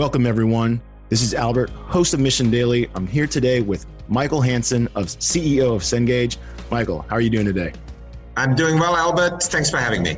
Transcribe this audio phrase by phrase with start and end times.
[0.00, 0.80] Welcome, everyone.
[1.10, 2.88] This is Albert, host of Mission Daily.
[2.94, 6.38] I'm here today with Michael Hansen, of CEO of Cengage.
[6.70, 7.74] Michael, how are you doing today?
[8.34, 9.42] I'm doing well, Albert.
[9.42, 10.16] Thanks for having me.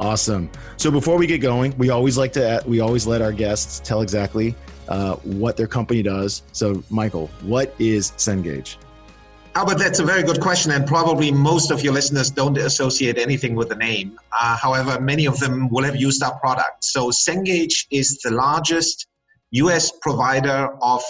[0.00, 0.50] Awesome.
[0.78, 4.02] So before we get going, we always like to we always let our guests tell
[4.02, 4.56] exactly
[4.88, 6.42] uh, what their company does.
[6.50, 8.78] So, Michael, what is Cengage?
[9.54, 13.54] Albert, that's a very good question, and probably most of your listeners don't associate anything
[13.54, 14.18] with the name.
[14.32, 16.82] Uh, however, many of them will have used our product.
[16.82, 19.06] So, Cengage is the largest
[19.52, 21.02] US provider of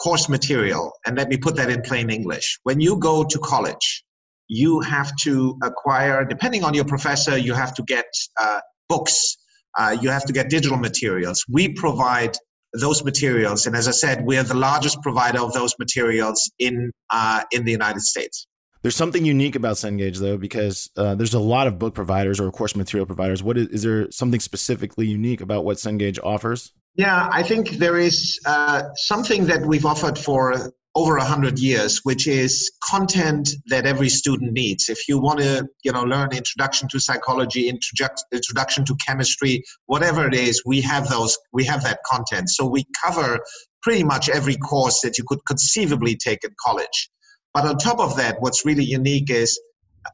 [0.00, 0.92] course material.
[1.06, 2.58] And let me put that in plain English.
[2.62, 4.04] When you go to college,
[4.48, 8.06] you have to acquire, depending on your professor, you have to get
[8.40, 9.36] uh, books,
[9.76, 11.44] uh, you have to get digital materials.
[11.48, 12.36] We provide
[12.74, 13.66] those materials.
[13.66, 17.64] And as I said, we are the largest provider of those materials in uh, in
[17.64, 18.46] the United States.
[18.82, 22.50] There's something unique about Cengage though, because uh, there's a lot of book providers or
[22.52, 23.42] course material providers.
[23.42, 26.72] What is, is there something specifically unique about what Cengage offers?
[26.98, 32.00] Yeah, I think there is uh, something that we've offered for over a hundred years,
[32.02, 34.88] which is content that every student needs.
[34.88, 40.34] If you want to, you know, learn introduction to psychology, introduction to chemistry, whatever it
[40.34, 41.38] is, we have those.
[41.52, 42.50] We have that content.
[42.50, 43.38] So we cover
[43.80, 47.10] pretty much every course that you could conceivably take in college.
[47.54, 49.56] But on top of that, what's really unique is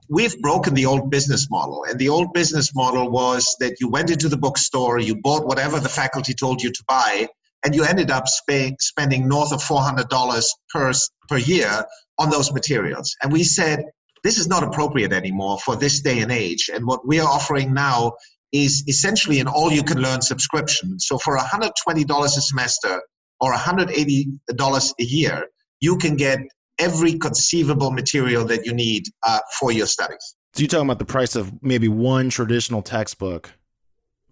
[0.08, 1.84] we've broken the old business model.
[1.88, 5.80] And the old business model was that you went into the bookstore, you bought whatever
[5.80, 7.28] the faculty told you to buy,
[7.64, 10.92] and you ended up sp- spending north of $400 per,
[11.28, 11.84] per year
[12.18, 13.14] on those materials.
[13.22, 13.84] And we said,
[14.22, 16.70] this is not appropriate anymore for this day and age.
[16.72, 18.14] And what we are offering now
[18.52, 20.98] is essentially an all you can learn subscription.
[20.98, 23.02] So for $120 a semester
[23.40, 25.46] or $180 a year,
[25.80, 26.38] you can get
[26.78, 30.36] every conceivable material that you need uh, for your studies.
[30.54, 33.52] So you're talking about the price of maybe one traditional textbook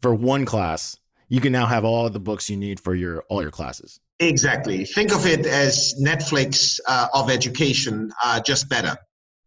[0.00, 0.96] for one class.
[1.28, 4.00] You can now have all the books you need for your all your classes.
[4.20, 4.84] Exactly.
[4.84, 8.96] Think of it as Netflix uh, of education, uh, just better.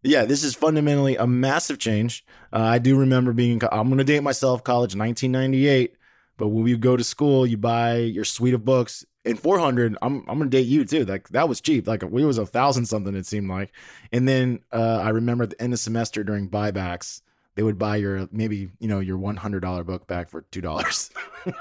[0.03, 2.25] Yeah, this is fundamentally a massive change.
[2.51, 3.61] Uh, I do remember being.
[3.72, 4.63] I'm going to date myself.
[4.63, 5.95] College, 1998.
[6.38, 10.23] But when you go to school, you buy your suite of books and 400 i'm
[10.27, 11.05] i'm gonna date you too.
[11.05, 11.87] Like that was cheap.
[11.87, 13.71] Like we was a thousand something it seemed like.
[14.11, 17.21] And then uh, i remember at the end of semester during buybacks
[17.55, 21.11] they would buy your maybe you know your $100 book back for two dollars.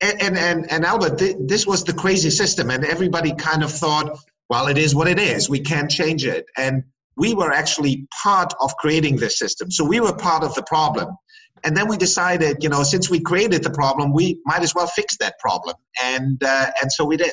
[0.00, 3.70] And, and and and albert th- this was the crazy system and everybody kind of
[3.72, 4.18] thought
[4.50, 5.48] well it is what it is.
[5.48, 6.46] We can't change it.
[6.58, 6.82] And
[7.16, 9.70] we were actually part of creating this system.
[9.70, 11.16] So we were part of the problem
[11.64, 14.86] and then we decided, you know, since we created the problem, we might as well
[14.86, 17.32] fix that problem, and uh, and so we did.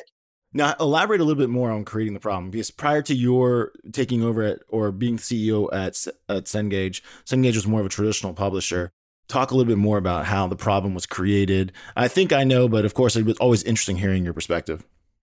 [0.54, 4.22] Now, elaborate a little bit more on creating the problem because prior to your taking
[4.22, 8.90] over at or being CEO at at Cengage, Cengage was more of a traditional publisher.
[9.28, 11.72] Talk a little bit more about how the problem was created.
[11.96, 14.84] I think I know, but of course, it was always interesting hearing your perspective.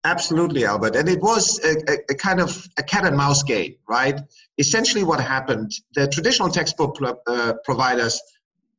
[0.03, 0.95] Absolutely, Albert.
[0.95, 4.19] And it was a, a, a, kind of a cat and mouse game, right?
[4.57, 6.97] Essentially, what happened the traditional textbook
[7.27, 8.19] uh, providers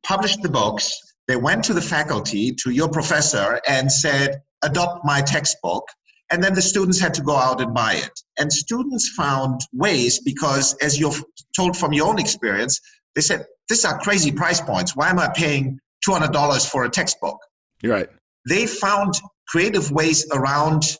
[0.03, 0.91] published the books.
[1.27, 5.85] They went to the faculty, to your professor, and said, adopt my textbook.
[6.31, 8.11] And then the students had to go out and buy it.
[8.39, 11.23] And students found ways because, as you've
[11.55, 12.79] told from your own experience,
[13.15, 14.95] they said, these are crazy price points.
[14.95, 17.37] Why am I paying $200 for a textbook?
[17.81, 18.09] You're right.
[18.49, 19.13] They found
[19.47, 20.97] creative ways around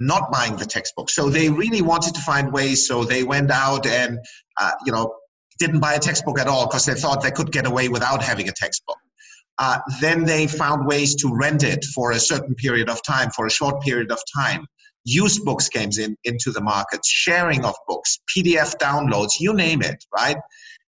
[0.00, 1.10] not buying the textbook.
[1.10, 2.86] So they really wanted to find ways.
[2.86, 4.18] So they went out and,
[4.60, 5.14] uh, you know,
[5.58, 8.48] didn't buy a textbook at all because they thought they could get away without having
[8.48, 8.98] a textbook.
[9.58, 13.46] Uh, then they found ways to rent it for a certain period of time, for
[13.46, 14.66] a short period of time.
[15.04, 20.04] Used books came in, into the market, sharing of books, PDF downloads, you name it,
[20.14, 20.36] right?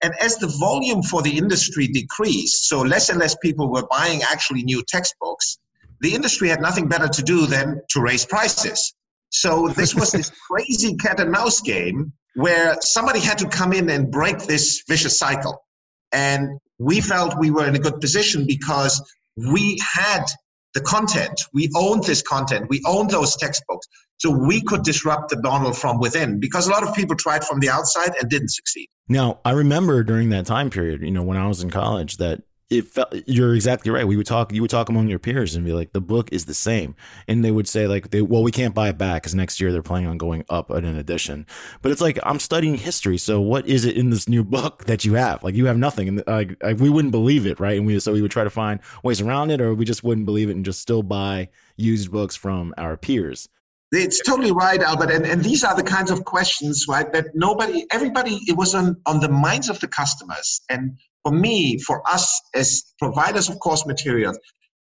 [0.02, 4.22] And as the volume for the industry decreased, so less and less people were buying
[4.22, 5.58] actually new textbooks,
[6.00, 8.94] the industry had nothing better to do than to raise prices.
[9.30, 13.88] So this was this crazy cat and mouse game where somebody had to come in
[13.88, 15.62] and break this vicious cycle.
[16.12, 19.02] And we felt we were in a good position because
[19.36, 20.24] we had
[20.74, 21.42] the content.
[21.54, 22.66] We owned this content.
[22.68, 23.86] We owned those textbooks.
[24.18, 27.60] So we could disrupt the model from within because a lot of people tried from
[27.60, 28.88] the outside and didn't succeed.
[29.08, 32.42] Now, I remember during that time period, you know, when I was in college, that
[32.68, 34.06] it felt you're exactly right.
[34.06, 36.46] We would talk, you would talk among your peers and be like, the book is
[36.46, 36.96] the same,
[37.28, 39.70] and they would say like, they well, we can't buy it back because next year
[39.70, 41.46] they're planning on going up in an edition.
[41.80, 45.04] But it's like I'm studying history, so what is it in this new book that
[45.04, 45.44] you have?
[45.44, 47.76] Like you have nothing, and like, like we wouldn't believe it, right?
[47.76, 50.26] And we so we would try to find ways around it, or we just wouldn't
[50.26, 53.48] believe it and just still buy used books from our peers.
[53.92, 55.12] It's totally right, Albert.
[55.12, 58.96] And, and these are the kinds of questions, right, that nobody, everybody, it was on,
[59.06, 60.60] on the minds of the customers.
[60.68, 64.38] And for me, for us as providers of course materials,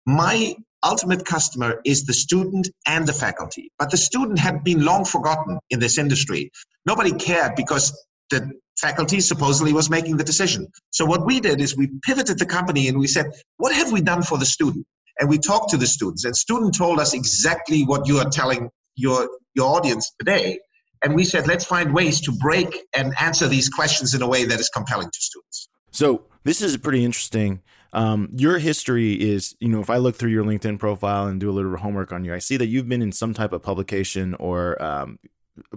[0.05, 0.53] my
[0.83, 3.71] ultimate customer is the student and the faculty.
[3.79, 6.51] But the student had been long forgotten in this industry.
[6.85, 7.97] Nobody cared because
[8.29, 10.67] the faculty supposedly was making the decision.
[10.89, 14.01] So what we did is we pivoted the company and we said, what have we
[14.01, 14.85] done for the student?
[15.19, 18.69] And we talked to the students, and student told us exactly what you are telling
[18.95, 20.59] your your audience today.
[21.03, 24.43] And we said, let's find ways to break and answer these questions in a way
[24.45, 25.69] that is compelling to students.
[25.91, 27.61] So this is pretty interesting.
[27.93, 31.49] Um, your history is, you know, if I look through your LinkedIn profile and do
[31.49, 34.33] a little homework on you, I see that you've been in some type of publication
[34.35, 35.19] or, um,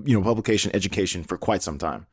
[0.04, 2.06] you know, publication education for quite some time.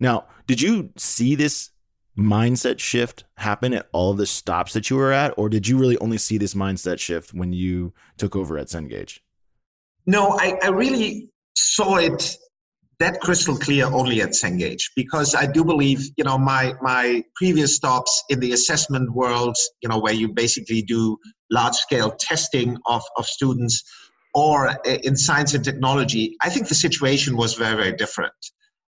[0.00, 1.70] Now, did you see this
[2.18, 5.98] mindset shift happen at all the stops that you were at, or did you really
[5.98, 9.20] only see this mindset shift when you took over at Cengage?
[10.06, 12.36] No, I, I really saw it
[12.98, 17.76] that crystal clear only at Cengage because I do believe, you know, my my previous
[17.76, 21.18] stops in the assessment world, you know, where you basically do
[21.50, 23.82] large scale testing of, of students
[24.34, 28.34] or in science and technology, I think the situation was very, very different.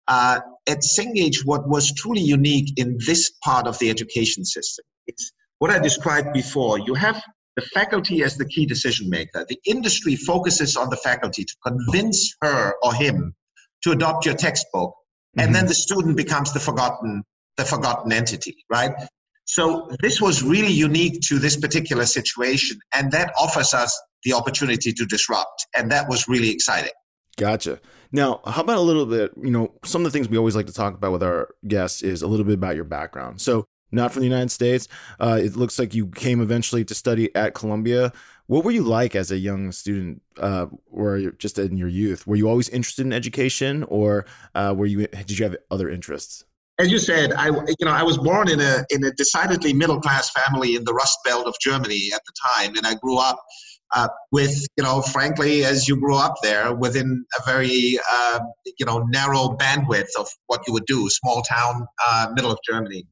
[0.08, 5.32] Uh, at Cengage, what was truly unique in this part of the education system, is
[5.60, 6.80] what I described before.
[6.80, 7.22] You have
[7.56, 9.46] the faculty as the key decision maker.
[9.48, 13.36] The industry focuses on the faculty to convince her or him
[13.86, 15.40] to adopt your textbook, mm-hmm.
[15.40, 15.70] and then mm-hmm.
[15.70, 17.24] the student becomes the forgotten
[17.58, 18.92] the forgotten entity, right?
[19.46, 24.92] So this was really unique to this particular situation, and that offers us the opportunity
[24.92, 26.92] to disrupt, and that was really exciting.
[27.38, 27.80] Gotcha.
[28.12, 30.68] Now, how about a little bit, you know, some of the things we always like
[30.68, 33.40] to talk about with our guests is a little bit about your background.
[33.40, 34.88] So, not from the United States.
[35.20, 38.12] Uh, it looks like you came eventually to study at Columbia.
[38.48, 42.28] What were you like as a young student, uh, or just in your youth?
[42.28, 46.44] Were you always interested in education, or uh, were you did you have other interests?
[46.78, 50.00] As you said, I you know I was born in a in a decidedly middle
[50.00, 53.40] class family in the Rust Belt of Germany at the time, and I grew up
[53.96, 58.40] uh, with you know frankly as you grew up there within a very uh,
[58.78, 63.06] you know narrow bandwidth of what you would do small town uh, middle of germany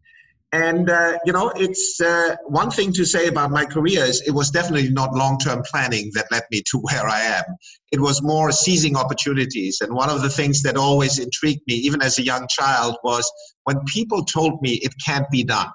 [0.54, 4.32] and uh, you know it's uh, one thing to say about my career is it
[4.32, 7.44] was definitely not long-term planning that led me to where i am
[7.92, 12.02] it was more seizing opportunities and one of the things that always intrigued me even
[12.02, 13.30] as a young child was
[13.64, 15.70] when people told me it can't be done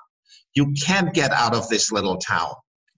[0.55, 2.55] you can't get out of this little town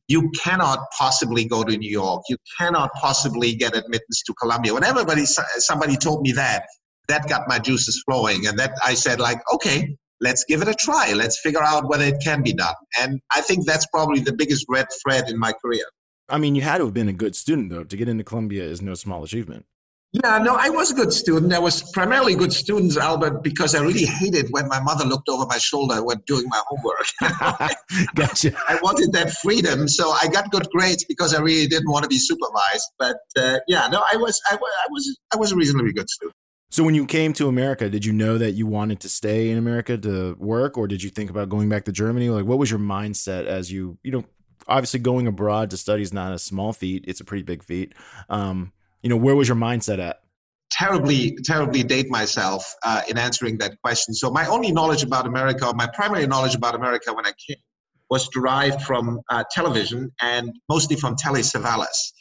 [0.07, 2.25] you cannot possibly go to New York.
[2.29, 4.75] You cannot possibly get admittance to Columbia.
[4.75, 6.65] When everybody, somebody told me that,
[7.07, 8.49] that got my juices flowing.
[8.49, 11.13] And that I said, like, okay, let's give it a try.
[11.13, 12.75] Let's figure out whether it can be done.
[13.01, 15.85] And I think that's probably the biggest red thread in my career.
[16.29, 17.85] I mean, you had to have been a good student, though.
[17.85, 19.67] To get into Columbia is no small achievement.
[20.13, 21.53] Yeah, no, I was a good student.
[21.53, 25.47] I was primarily good students, Albert, because I really hated when my mother looked over
[25.47, 27.07] my shoulder when doing my homework.
[28.17, 28.53] gotcha.
[28.69, 32.09] I wanted that freedom, so I got good grades because I really didn't want to
[32.09, 32.91] be supervised.
[32.99, 36.11] But uh, yeah, no, I was, I, was, I was, I was a reasonably good
[36.11, 36.35] student.
[36.73, 39.59] So when you came to America, did you know that you wanted to stay in
[39.59, 42.31] America to work, or did you think about going back to Germany?
[42.31, 44.25] Like, what was your mindset as you, you know,
[44.69, 47.93] obviously going abroad to study is not a small feat; it's a pretty big feat.
[48.29, 48.73] Um,
[49.03, 50.21] you know, where was your mindset at?
[50.71, 54.15] Terribly, terribly date myself uh, in answering that question.
[54.15, 57.57] So my only knowledge about America, my primary knowledge about America when I came,
[58.11, 62.13] was derived from uh, television and mostly from Telly Savalas.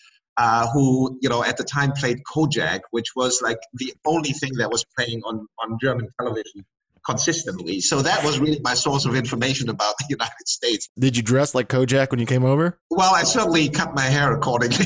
[0.42, 4.52] Uh, who you know at the time played Kojak, which was like the only thing
[4.60, 6.66] that was playing on on German television
[7.06, 7.82] consistently.
[7.82, 10.88] So that was really my source of information about the United States.
[10.98, 12.80] Did you dress like Kojak when you came over?
[12.90, 14.86] Well, I certainly cut my hair accordingly.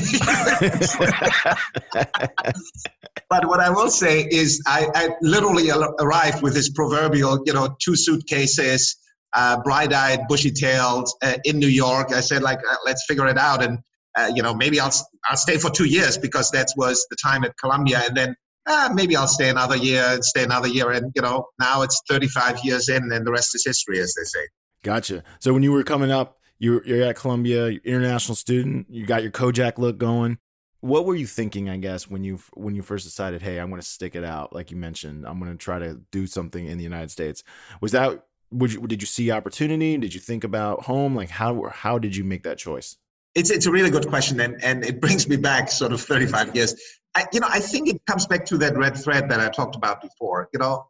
[3.28, 7.76] but what I will say is, I, I literally arrived with this proverbial, you know,
[7.80, 8.96] two suitcases,
[9.34, 12.12] uh, bright-eyed, bushy-tailed, uh, in New York.
[12.12, 13.78] I said, like, uh, let's figure it out, and
[14.16, 14.92] uh, you know, maybe I'll
[15.28, 18.90] I'll stay for two years because that was the time at Columbia, and then ah,
[18.94, 20.90] maybe I'll stay another year and stay another year.
[20.90, 24.24] And, you know, now it's 35 years in and the rest is history, as they
[24.24, 24.46] say.
[24.82, 25.22] Gotcha.
[25.40, 29.32] So when you were coming up, you're, you're at Columbia, international student, you got your
[29.32, 30.38] Kojak look going.
[30.80, 33.80] What were you thinking, I guess, when you when you first decided, hey, I'm going
[33.80, 36.76] to stick it out, like you mentioned, I'm going to try to do something in
[36.76, 37.42] the United States?
[37.80, 39.96] Was that would you, did you see opportunity?
[39.96, 41.14] Did you think about home?
[41.14, 42.98] Like how how did you make that choice?
[43.34, 46.54] It's it's a really good question, and and it brings me back sort of 35
[46.54, 46.74] years.
[47.16, 49.76] I, you know, I think it comes back to that red thread that I talked
[49.76, 50.48] about before.
[50.52, 50.86] You know,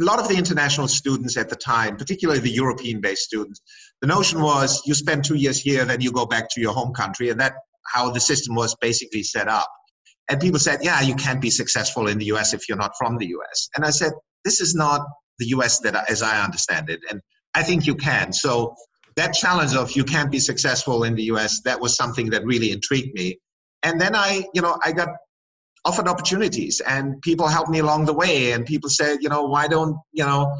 [0.00, 3.60] a lot of the international students at the time, particularly the European-based students,
[4.00, 6.92] the notion was you spend two years here, then you go back to your home
[6.92, 7.54] country, and that
[7.86, 9.68] how the system was basically set up.
[10.28, 12.54] And people said, yeah, you can't be successful in the U.S.
[12.54, 13.68] if you're not from the U.S.
[13.76, 14.12] And I said,
[14.44, 15.02] this is not
[15.38, 15.80] the U.S.
[15.80, 17.20] that as I understand it, and
[17.54, 18.32] I think you can.
[18.32, 18.74] So
[19.16, 22.72] that challenge of you can't be successful in the US, that was something that really
[22.72, 23.38] intrigued me.
[23.82, 25.08] And then I, you know, I got
[25.84, 29.68] offered opportunities and people helped me along the way and people said, you know, why
[29.68, 30.56] don't, you know,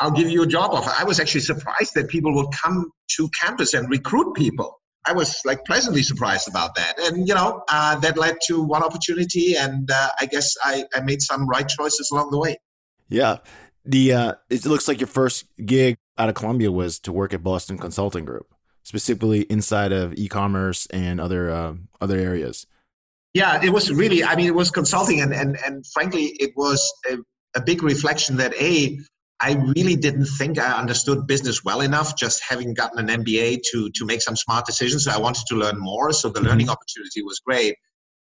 [0.00, 0.92] I'll give you a job offer.
[0.96, 4.80] I was actually surprised that people would come to campus and recruit people.
[5.06, 6.98] I was like pleasantly surprised about that.
[6.98, 9.56] And, you know, uh, that led to one opportunity.
[9.56, 12.58] And uh, I guess I, I made some right choices along the way.
[13.08, 13.38] Yeah.
[13.84, 17.42] The uh, it looks like your first gig out of Columbia was to work at
[17.42, 22.66] Boston Consulting Group, specifically inside of e-commerce and other uh, other areas.
[23.34, 24.24] Yeah, it was really.
[24.24, 27.18] I mean, it was consulting, and and and frankly, it was a,
[27.56, 28.98] a big reflection that a
[29.40, 33.90] I really didn't think I understood business well enough, just having gotten an MBA to
[33.90, 35.04] to make some smart decisions.
[35.04, 36.12] So I wanted to learn more.
[36.12, 36.48] So the mm-hmm.
[36.48, 37.76] learning opportunity was great.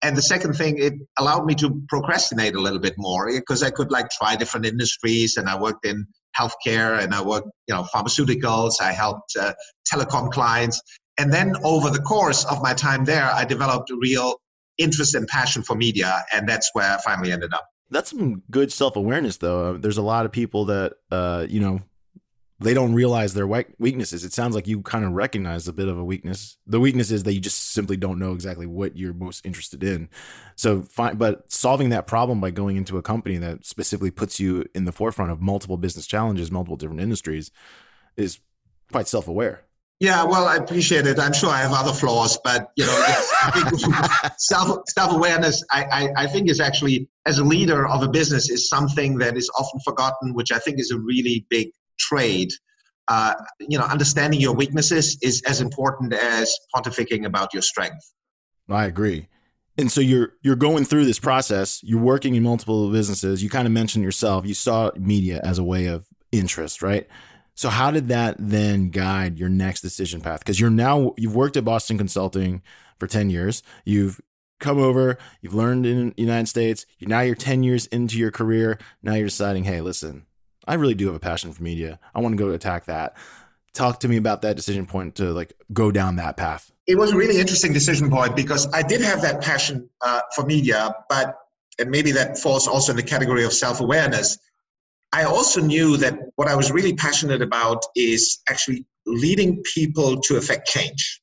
[0.03, 3.69] And the second thing, it allowed me to procrastinate a little bit more because I
[3.69, 5.37] could like try different industries.
[5.37, 6.05] And I worked in
[6.37, 8.81] healthcare and I worked, you know, pharmaceuticals.
[8.81, 9.53] I helped uh,
[9.91, 10.81] telecom clients.
[11.17, 14.35] And then over the course of my time there, I developed a real
[14.77, 16.23] interest and passion for media.
[16.33, 17.65] And that's where I finally ended up.
[17.89, 19.77] That's some good self awareness, though.
[19.77, 21.81] There's a lot of people that, uh, you know,
[22.63, 24.23] they don't realize their weaknesses.
[24.23, 26.57] It sounds like you kind of recognize a bit of a weakness.
[26.65, 30.09] The weakness is that you just simply don't know exactly what you're most interested in.
[30.55, 34.65] So, fine, but solving that problem by going into a company that specifically puts you
[34.73, 37.51] in the forefront of multiple business challenges, multiple different industries,
[38.17, 38.39] is
[38.91, 39.65] quite self aware.
[39.99, 41.17] Yeah, well, I appreciate it.
[41.19, 42.93] I'm sure I have other flaws, but you know,
[44.37, 48.49] self self awareness, I, I, I think is actually as a leader of a business
[48.49, 51.69] is something that is often forgotten, which I think is a really big
[51.99, 52.49] trade.
[53.09, 58.13] Uh, you know, understanding your weaknesses is as important as pontificating about your strength.
[58.69, 59.27] I agree.
[59.77, 61.81] And so you're you're going through this process.
[61.83, 63.43] You're working in multiple businesses.
[63.43, 64.45] You kind of mentioned yourself.
[64.45, 67.07] You saw media as a way of interest, right?
[67.55, 70.39] So how did that then guide your next decision path?
[70.39, 72.61] Because you're now you've worked at Boston Consulting
[72.99, 73.63] for 10 years.
[73.85, 74.21] You've
[74.59, 78.31] come over, you've learned in the United States, You're now you're 10 years into your
[78.31, 78.79] career.
[79.01, 80.25] Now you're deciding, hey, listen,
[80.67, 81.99] I really do have a passion for media.
[82.13, 83.15] I want to go attack that.
[83.73, 86.71] Talk to me about that decision point to like go down that path.
[86.85, 90.45] It was a really interesting decision point because I did have that passion uh, for
[90.45, 91.35] media, but
[91.79, 94.37] and maybe that falls also in the category of self awareness.
[95.11, 100.37] I also knew that what I was really passionate about is actually leading people to
[100.37, 101.21] affect change.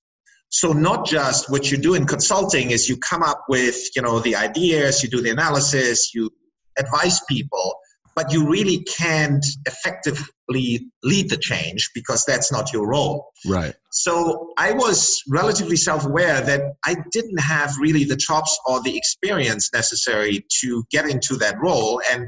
[0.49, 4.19] So not just what you do in consulting is you come up with, you know,
[4.19, 6.31] the ideas, you do the analysis, you
[6.79, 7.77] advise people,
[8.15, 13.31] but you really can't effectively lead the change because that's not your role.
[13.47, 13.75] Right.
[13.93, 18.97] So I was relatively self aware that I didn't have really the chops or the
[18.97, 22.01] experience necessary to get into that role.
[22.13, 22.27] And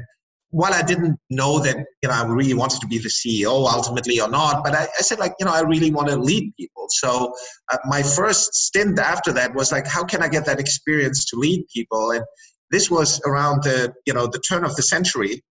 [0.53, 4.21] while I didn't know that, you know, I really wanted to be the CEO ultimately
[4.21, 6.85] or not, but I, I said, like, you know, I really want to lead people.
[6.89, 7.33] So
[7.71, 11.37] uh, my first stint after that was like, how can I get that experience to
[11.37, 12.11] lead people?
[12.11, 12.23] And
[12.69, 15.41] this was around the, you know, the turn of the century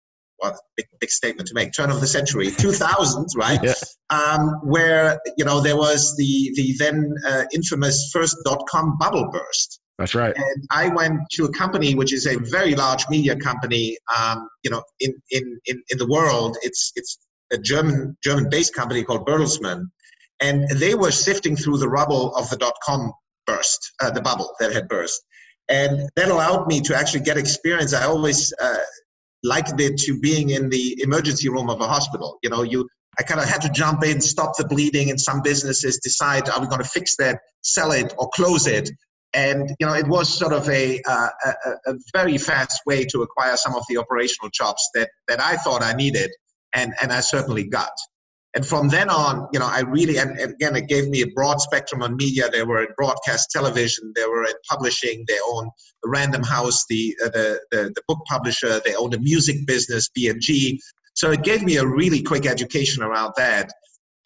[0.42, 3.60] well, big, big statement to make, turn of the century, 2000, right?
[3.62, 3.74] Yeah.
[4.10, 9.80] Um, where, you know, there was the, the then uh, infamous first dot-com bubble burst.
[9.98, 10.34] That's right.
[10.36, 14.70] And I went to a company which is a very large media company, um, you
[14.70, 16.56] know, in, in, in, in the world.
[16.62, 17.18] It's, it's
[17.52, 19.84] a German, German-based company called Bertelsmann.
[20.40, 23.12] And they were sifting through the rubble of the dot-com
[23.46, 25.22] burst, uh, the bubble that had burst
[25.68, 27.94] and that allowed me to actually get experience.
[27.94, 28.76] I always uh,
[29.42, 32.38] likened it to being in the emergency room of a hospital.
[32.42, 35.42] You know, you I kind of had to jump in, stop the bleeding, and some
[35.42, 38.88] businesses decide are we going to fix that, sell it, or close it.
[39.34, 43.22] And you know, it was sort of a, uh, a, a very fast way to
[43.22, 46.30] acquire some of the operational chops that that I thought I needed,
[46.74, 47.92] and and I certainly got.
[48.54, 51.60] And from then on, you know, I really, and, again, it gave me a broad
[51.62, 52.50] spectrum on media.
[52.50, 55.70] They were in broadcast television, they were in publishing, they own
[56.04, 60.78] Random House, the, uh, the, the, the, book publisher, they own the music business, BMG.
[61.14, 63.70] So it gave me a really quick education around that.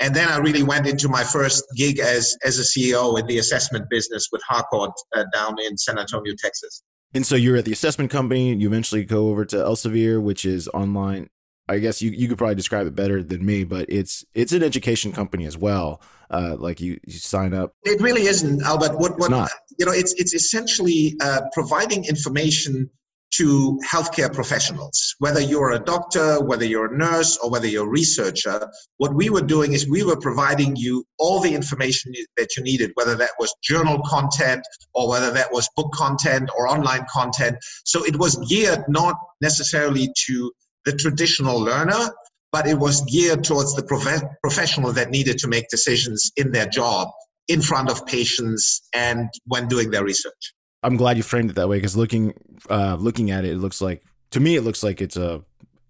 [0.01, 3.39] And then I really went into my first gig as, as a CEO in the
[3.39, 6.83] assessment business with Harcourt uh, down in San Antonio, Texas.
[7.15, 8.55] And so you're at the assessment company.
[8.55, 11.31] You eventually go over to Elsevier, which is online
[11.69, 14.63] I guess you, you could probably describe it better than me, but it's it's an
[14.63, 16.01] education company as well.
[16.31, 17.73] Uh, like you, you sign up.
[17.85, 18.99] It really isn't, Albert.
[18.99, 19.51] What, what not.
[19.79, 22.91] you know, it's it's essentially uh, providing information
[23.35, 27.91] to healthcare professionals, whether you're a doctor, whether you're a nurse, or whether you're a
[27.91, 28.69] researcher.
[28.99, 32.93] What we were doing is we were providing you all the information that you needed,
[32.95, 34.63] whether that was journal content
[34.95, 37.57] or whether that was book content or online content.
[37.85, 40.53] So it was geared not necessarily to
[40.87, 42.11] the traditional learner,
[42.53, 46.67] but it was geared towards the prof- professional that needed to make decisions in their
[46.67, 47.09] job
[47.49, 50.55] in front of patients and when doing their research.
[50.83, 52.33] I'm glad you framed it that way because looking
[52.71, 55.43] uh, looking at it, it looks like to me it looks like it's a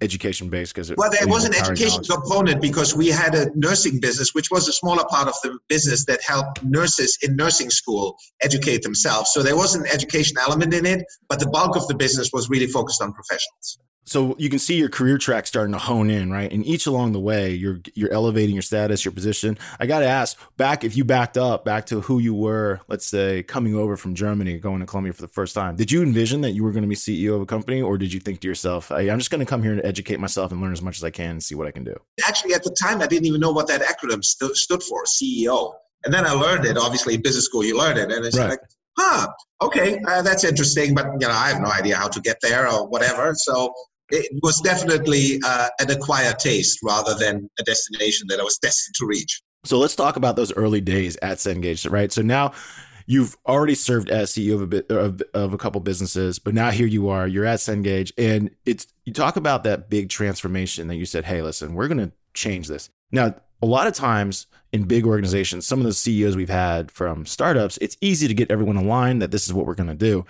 [0.02, 2.08] education based because well there was an education knowledge.
[2.08, 6.04] component because we had a nursing business which was a smaller part of the business
[6.04, 10.84] that helped nurses in nursing school educate themselves so there was an education element in
[10.84, 14.60] it but the bulk of the business was really focused on professionals so you can
[14.60, 16.50] see your career track starting to hone in, right?
[16.50, 19.58] And each along the way, you're you're elevating your status, your position.
[19.80, 23.04] I got to ask, back if you backed up back to who you were, let's
[23.04, 25.74] say coming over from Germany, going to Columbia for the first time.
[25.74, 28.12] Did you envision that you were going to be CEO of a company, or did
[28.12, 30.60] you think to yourself, hey, "I'm just going to come here and educate myself and
[30.60, 31.96] learn as much as I can and see what I can do"?
[32.26, 35.74] Actually, at the time, I didn't even know what that acronym st- stood for, CEO.
[36.04, 36.78] And then I learned it.
[36.78, 38.50] Obviously, in business school, you learn it, and it's right.
[38.50, 38.60] like,
[38.96, 39.26] huh,
[39.62, 42.70] okay, uh, that's interesting, but you know, I have no idea how to get there
[42.70, 43.34] or whatever.
[43.34, 43.74] So
[44.10, 48.94] it was definitely uh, an acquired taste rather than a destination that I was destined
[48.96, 49.42] to reach.
[49.64, 52.12] So let's talk about those early days at Cengage, right?
[52.12, 52.52] So now
[53.06, 56.70] you've already served as CEO of a bit of, of a couple businesses, but now
[56.70, 60.96] here you are, you're at Cengage, and it's you talk about that big transformation that
[60.96, 62.90] you said, hey, listen, we're going to change this.
[63.10, 67.24] Now, a lot of times in big organizations, some of the CEOs we've had from
[67.24, 70.26] startups, it's easy to get everyone aligned that this is what we're going to do.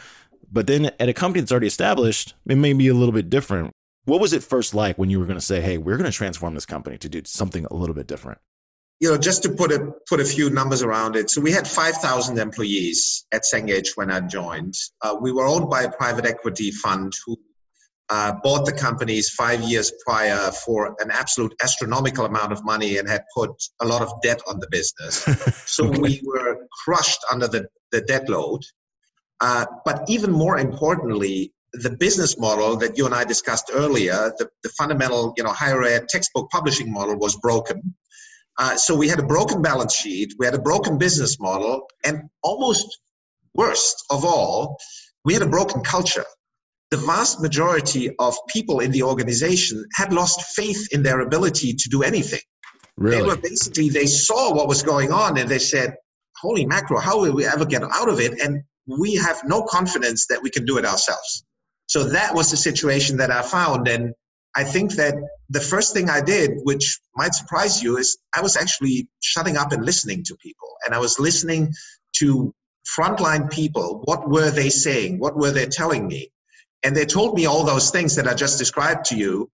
[0.57, 3.75] But then at a company that's already established, it may be a little bit different.
[4.07, 6.17] What was it first like when you were going to say, "Hey, we're going to
[6.17, 8.39] transform this company to do something a little bit different"?
[9.01, 11.29] You know, just to put a put a few numbers around it.
[11.29, 14.73] So we had 5,000 employees at Cengage when I joined.
[15.03, 17.37] Uh, we were owned by a private equity fund who
[18.09, 23.07] uh, bought the companies five years prior for an absolute astronomical amount of money and
[23.07, 23.51] had put
[23.83, 25.17] a lot of debt on the business.
[25.67, 26.01] so okay.
[26.01, 28.63] we were crushed under the, the debt load.
[29.41, 34.49] Uh, but even more importantly, the business model that you and I discussed earlier, the,
[34.63, 37.95] the fundamental, you know, higher ed textbook publishing model was broken.
[38.59, 42.23] Uh, so we had a broken balance sheet, we had a broken business model, and
[42.43, 42.87] almost
[43.55, 44.79] worst of all,
[45.25, 46.25] we had a broken culture.
[46.91, 51.89] The vast majority of people in the organization had lost faith in their ability to
[51.91, 52.41] do anything.
[52.97, 53.17] Really?
[53.17, 55.97] They were basically they saw what was going on and they said,
[56.41, 60.27] "Holy macro, how will we ever get out of it?" And we have no confidence
[60.29, 61.45] that we can do it ourselves.
[61.87, 63.89] So that was the situation that I found.
[63.89, 64.13] And
[64.55, 65.15] I think that
[65.51, 69.73] the first thing I did, which might surprise you, is I was actually shutting up
[69.73, 70.69] and listening to people.
[70.85, 71.73] And I was listening
[72.17, 72.55] to
[72.99, 74.03] frontline people.
[74.05, 75.19] What were they saying?
[75.19, 76.31] What were they telling me?
[76.83, 79.51] And they told me all those things that I just described to you.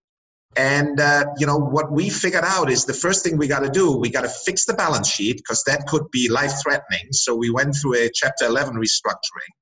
[0.56, 3.70] And uh, you know what we figured out is the first thing we got to
[3.70, 3.96] do.
[3.96, 7.12] We got to fix the balance sheet because that could be life threatening.
[7.12, 9.52] So we went through a Chapter 11 restructuring.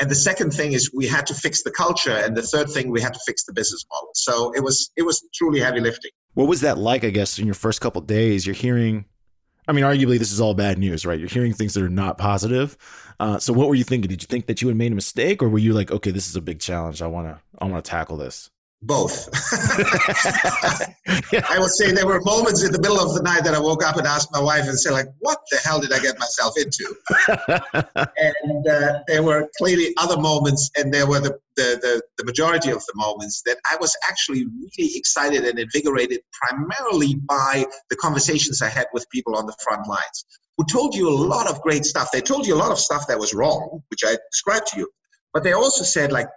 [0.00, 2.90] And the second thing is we had to fix the culture, and the third thing
[2.90, 4.08] we had to fix the business model.
[4.14, 6.10] So it was it was truly heavy lifting.
[6.32, 7.04] What was that like?
[7.04, 9.04] I guess in your first couple days, you're hearing.
[9.68, 11.20] I mean, arguably, this is all bad news, right?
[11.20, 12.78] You're hearing things that are not positive.
[13.20, 14.08] Uh, so, what were you thinking?
[14.08, 16.28] Did you think that you had made a mistake, or were you like, okay, this
[16.28, 17.02] is a big challenge.
[17.02, 18.50] I want to, I want to tackle this
[18.82, 19.28] both.
[21.50, 23.84] I would say there were moments in the middle of the night that I woke
[23.84, 26.54] up and asked my wife and said, like, what the hell did I get myself
[26.56, 26.94] into?
[28.16, 32.70] and uh, there were clearly other moments, and there were the, the, the, the, majority
[32.70, 38.62] of the moments that I was actually really excited and invigorated primarily by the conversations
[38.62, 40.24] I had with people on the front lines
[40.56, 42.10] who told you a lot of great stuff.
[42.12, 44.88] They told you a lot of stuff that was wrong, which I described to you.
[45.32, 46.28] But they also said, like,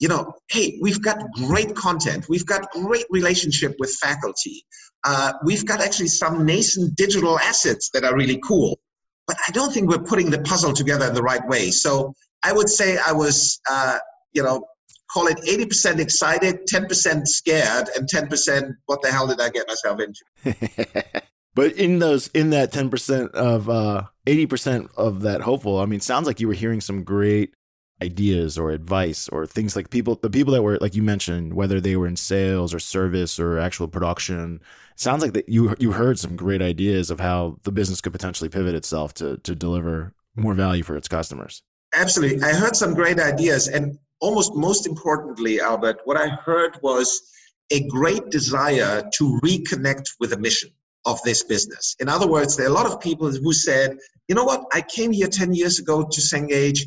[0.00, 4.64] you know, hey, we've got great content, we've got great relationship with faculty,
[5.04, 8.80] uh, we've got actually some nascent digital assets that are really cool,
[9.26, 11.70] but I don't think we're putting the puzzle together in the right way.
[11.70, 13.98] So I would say I was, uh,
[14.32, 14.66] you know,
[15.12, 20.00] call it 80% excited, 10% scared, and 10% what the hell did I get myself
[20.00, 21.22] into?
[21.54, 26.26] but in those, in that 10% of, uh, 80% of that hopeful, I mean, sounds
[26.26, 27.54] like you were hearing some great
[28.02, 31.80] ideas or advice or things like people the people that were like you mentioned whether
[31.80, 34.60] they were in sales or service or actual production
[34.96, 38.48] sounds like that you you heard some great ideas of how the business could potentially
[38.48, 41.62] pivot itself to to deliver more value for its customers.
[41.94, 42.40] Absolutely.
[42.42, 47.22] I heard some great ideas and almost most importantly albert what i heard was
[47.70, 50.70] a great desire to reconnect with the mission
[51.06, 51.96] of this business.
[52.00, 53.96] In other words there are a lot of people who said
[54.30, 54.64] you know what?
[54.72, 56.82] I came here 10 years ago to cengage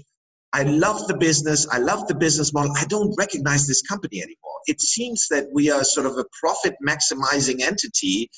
[0.54, 1.68] I love the business.
[1.72, 2.72] I love the business model.
[2.78, 4.60] I don't recognize this company anymore.
[4.68, 8.30] It seems that we are sort of a profit maximizing entity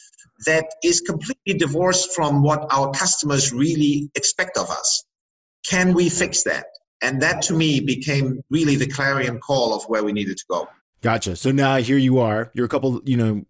[0.46, 5.06] that is completely divorced from what our customers really expect of us.
[5.70, 6.66] Can we fix that?
[7.02, 10.68] And that to me became really the clarion call of where we needed to go.
[11.02, 11.36] Gotcha.
[11.36, 12.52] So now here you are.
[12.54, 13.46] You're a couple, you know,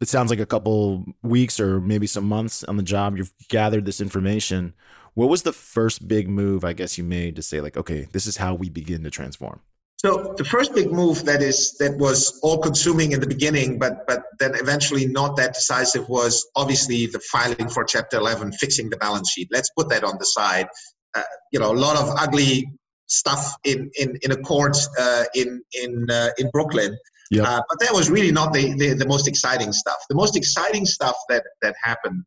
[0.00, 3.84] it sounds like a couple weeks or maybe some months on the job, you've gathered
[3.84, 4.74] this information.
[5.16, 8.26] What was the first big move, I guess, you made to say, like, okay, this
[8.26, 9.60] is how we begin to transform?
[9.96, 14.06] So the first big move that is that was all consuming in the beginning, but
[14.06, 18.98] but then eventually not that decisive was obviously the filing for Chapter 11, fixing the
[18.98, 19.48] balance sheet.
[19.50, 20.68] Let's put that on the side.
[21.14, 22.70] Uh, you know, a lot of ugly
[23.06, 26.94] stuff in in in a court uh, in in uh, in Brooklyn.
[27.30, 27.46] Yep.
[27.46, 29.96] Uh, but that was really not the, the, the most exciting stuff.
[30.10, 32.22] The most exciting stuff that that happened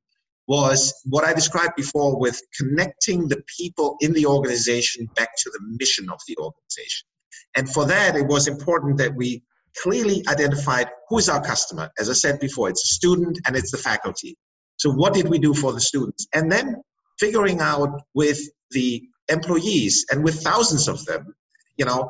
[0.50, 5.60] was what I described before with connecting the people in the organization back to the
[5.80, 7.08] mission of the organization.
[7.56, 9.44] And for that, it was important that we
[9.84, 11.92] clearly identified who is our customer.
[12.00, 14.36] As I said before, it's a student and it's the faculty.
[14.78, 16.28] So what did we do for the students?
[16.34, 16.82] And then
[17.20, 18.40] figuring out with
[18.72, 21.36] the employees and with thousands of them,
[21.78, 22.10] you know,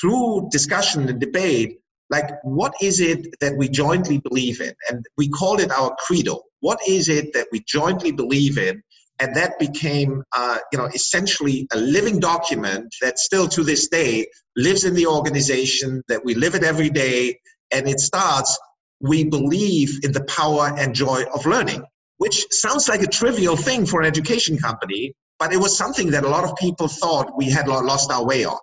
[0.00, 4.72] through discussion and debate, like what is it that we jointly believe in?
[4.88, 6.40] And we called it our credo.
[6.64, 8.82] What is it that we jointly believe in?
[9.20, 14.26] And that became, uh, you know, essentially a living document that still to this day
[14.56, 17.38] lives in the organization, that we live it every day.
[17.70, 18.58] And it starts,
[18.98, 21.82] we believe in the power and joy of learning,
[22.16, 26.24] which sounds like a trivial thing for an education company, but it was something that
[26.24, 28.58] a lot of people thought we had lost our way on.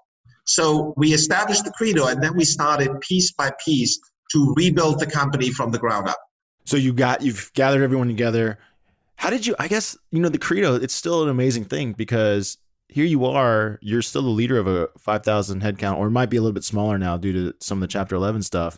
[0.48, 4.00] So we established the credo and then we started piece by piece
[4.32, 6.18] to rebuild the company from the ground up.
[6.66, 8.58] So you got you've gathered everyone together.
[9.16, 12.58] How did you I guess you know the credo it's still an amazing thing because
[12.88, 16.36] here you are, you're still the leader of a 5,000 headcount or it might be
[16.36, 18.78] a little bit smaller now due to some of the chapter 11 stuff.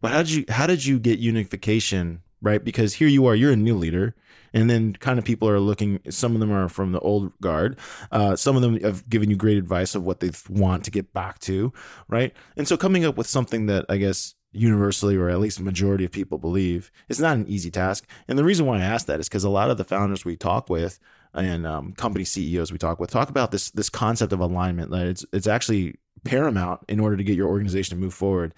[0.00, 2.62] But how did you how did you get unification, right?
[2.62, 4.14] Because here you are, you're a new leader
[4.52, 7.78] and then kind of people are looking some of them are from the old guard
[8.12, 11.12] uh, some of them have given you great advice of what they want to get
[11.12, 11.72] back to
[12.08, 16.04] right and so coming up with something that i guess universally or at least majority
[16.04, 19.20] of people believe it's not an easy task and the reason why i ask that
[19.20, 20.98] is because a lot of the founders we talk with
[21.34, 25.06] and um, company ceos we talk with talk about this this concept of alignment that
[25.06, 28.52] it's it's actually paramount in order to get your organization to move forward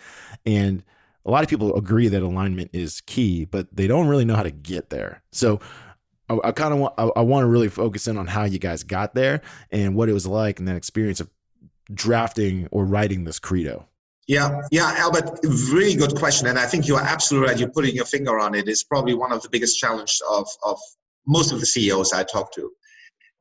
[0.46, 0.82] and
[1.24, 4.42] a lot of people agree that alignment is key, but they don't really know how
[4.42, 5.22] to get there.
[5.32, 5.60] So
[6.28, 8.58] I, I kind of want I, I want to really focus in on how you
[8.58, 11.30] guys got there and what it was like and that experience of
[11.92, 13.86] drafting or writing this credo.
[14.28, 15.40] Yeah, yeah, Albert,
[15.72, 17.58] really good question, and I think you are absolutely right.
[17.58, 18.68] You're putting your finger on it.
[18.68, 20.78] It's probably one of the biggest challenges of of
[21.26, 22.70] most of the CEOs I talk to,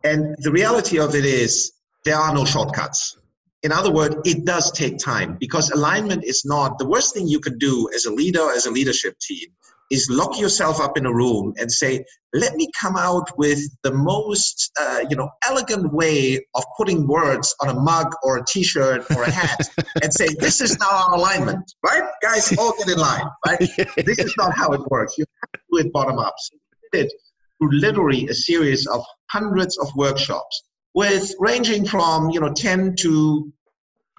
[0.04, 3.18] and the reality of it is there are no shortcuts
[3.64, 7.40] in other words, it does take time because alignment is not the worst thing you
[7.40, 9.50] can do as a leader, as a leadership team,
[9.92, 13.94] is lock yourself up in a room and say, let me come out with the
[13.94, 19.06] most, uh, you know, elegant way of putting words on a mug or a t-shirt
[19.12, 19.60] or a hat
[20.02, 22.04] and say, this is now our alignment, right?
[22.24, 23.60] Guys, all get in line, right?
[24.06, 25.18] this is not how it works.
[25.18, 26.36] You have to do it bottom up.
[26.38, 26.58] So
[26.94, 27.14] we did it
[27.60, 33.52] through literally a series of hundreds of workshops with ranging from you know 10 to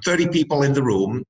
[0.04, 1.24] 30 people in the room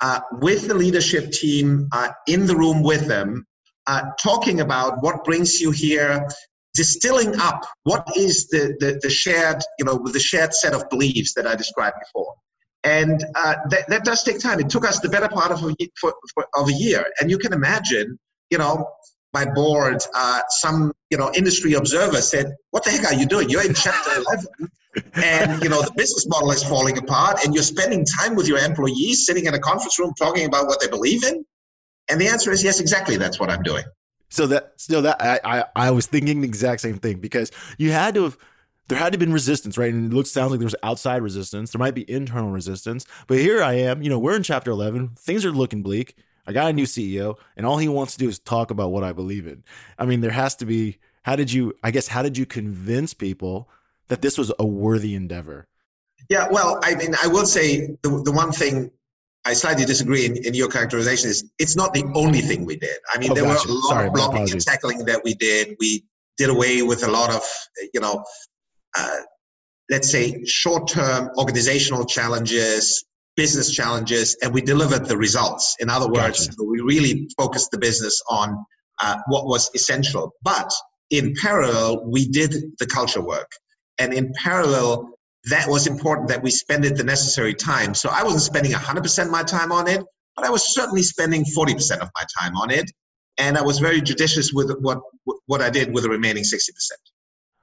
[0.00, 3.46] uh, with the leadership team uh, in the room with them
[3.86, 6.26] uh, talking about what brings you here
[6.74, 11.32] distilling up what is the, the, the, shared you know the shared set of beliefs
[11.34, 12.34] that i described before
[12.84, 15.74] and uh, that, that does take time it took us the better part of a,
[15.98, 18.18] for, for, of a year and you can imagine
[18.50, 18.86] you know
[19.36, 23.50] my board, uh, some you know industry observer said, "What the heck are you doing?
[23.50, 24.70] You're in chapter 11,
[25.14, 28.58] and you know the business model is falling apart, and you're spending time with your
[28.58, 31.44] employees, sitting in a conference room talking about what they believe in."
[32.08, 33.16] And the answer is yes, exactly.
[33.16, 33.84] That's what I'm doing.
[34.28, 37.92] So that, so that I, I, I was thinking the exact same thing because you
[37.92, 38.38] had to have
[38.88, 39.92] there had to have been resistance, right?
[39.92, 41.72] And it looks sounds like there's outside resistance.
[41.72, 44.02] There might be internal resistance, but here I am.
[44.02, 45.10] You know, we're in chapter eleven.
[45.18, 46.16] Things are looking bleak.
[46.46, 49.02] I got a new CEO, and all he wants to do is talk about what
[49.02, 49.64] I believe in.
[49.98, 50.98] I mean, there has to be.
[51.22, 51.74] How did you?
[51.82, 53.68] I guess how did you convince people
[54.08, 55.66] that this was a worthy endeavor?
[56.28, 58.92] Yeah, well, I mean, I will say the the one thing
[59.46, 62.98] I slightly disagree in, in, your characterization is it's not the only thing we did.
[63.14, 63.68] I mean, oh, there gotcha.
[63.68, 65.76] were a lot Sorry, of blocking and tackling that we did.
[65.78, 66.04] We
[66.36, 67.42] did away with a lot of,
[67.94, 68.24] you know,
[68.98, 69.18] uh,
[69.88, 73.04] let's say short-term organizational challenges,
[73.36, 75.76] business challenges and we delivered the results.
[75.78, 76.64] In other words, gotcha.
[76.64, 78.64] we really focused the business on
[79.00, 80.32] uh, what was essential.
[80.42, 80.72] But
[81.10, 83.50] in parallel, we did the culture work.
[83.98, 85.15] And in parallel,
[85.46, 87.94] that was important that we spend it the necessary time.
[87.94, 90.02] So I wasn't spending 100% of my time on it,
[90.34, 92.90] but I was certainly spending 40% of my time on it.
[93.38, 95.00] And I was very judicious with what,
[95.46, 96.70] what I did with the remaining 60%.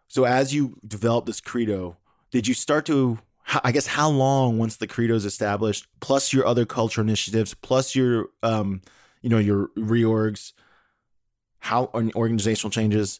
[0.07, 1.97] So as you developed this credo,
[2.31, 3.19] did you start to
[3.63, 7.93] I guess how long once the credo is established, plus your other culture initiatives, plus
[7.93, 8.81] your um,
[9.21, 10.53] you know, your reorgs,
[11.59, 13.19] how organizational changes.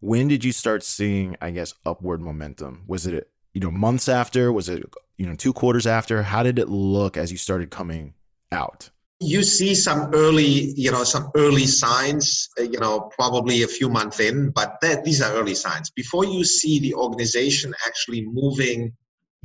[0.00, 2.84] When did you start seeing, I guess, upward momentum?
[2.86, 4.52] Was it you know months after?
[4.52, 4.84] Was it
[5.16, 6.22] you know two quarters after?
[6.22, 8.14] How did it look as you started coming
[8.52, 8.90] out?
[9.20, 13.88] you see some early you know some early signs uh, you know probably a few
[13.88, 18.92] months in but that, these are early signs before you see the organization actually moving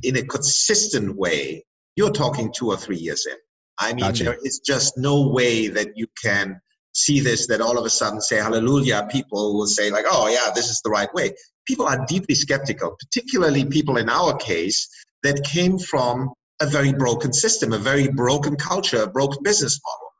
[0.02, 1.64] in a consistent way
[1.94, 3.36] you're talking two or three years in
[3.78, 4.24] i mean gotcha.
[4.24, 6.58] there is just no way that you can
[6.92, 10.50] see this that all of a sudden say hallelujah people will say like oh yeah
[10.54, 11.30] this is the right way
[11.66, 14.88] people are deeply skeptical particularly people in our case
[15.22, 20.12] that came from a very broken system, a very broken culture, a broken business model.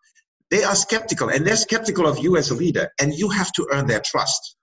[0.51, 3.67] They are skeptical and they're skeptical of you as a leader, and you have to
[3.73, 4.57] earn their trust.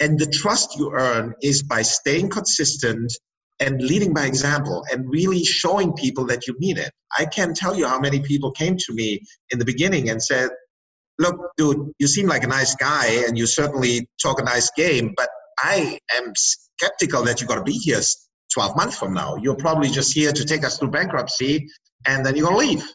[0.00, 3.12] And the trust you earn is by staying consistent
[3.60, 6.90] and leading by example and really showing people that you mean it.
[7.18, 10.50] I can't tell you how many people came to me in the beginning and said,
[11.18, 15.14] Look, dude, you seem like a nice guy and you certainly talk a nice game,
[15.16, 18.00] but I am skeptical that you're going to be here
[18.52, 19.36] 12 months from now.
[19.36, 21.68] You're probably just here to take us through bankruptcy
[22.06, 22.92] and then you're going to leave.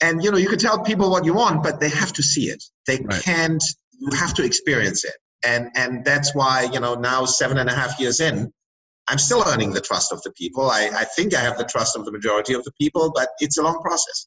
[0.00, 2.46] And you know, you can tell people what you want, but they have to see
[2.46, 2.62] it.
[2.86, 3.22] They right.
[3.22, 3.62] can't,
[3.92, 5.14] you have to experience it.
[5.46, 8.50] And and that's why, you know, now seven and a half years in,
[9.08, 10.70] I'm still earning the trust of the people.
[10.70, 13.58] I, I think I have the trust of the majority of the people, but it's
[13.58, 14.26] a long process.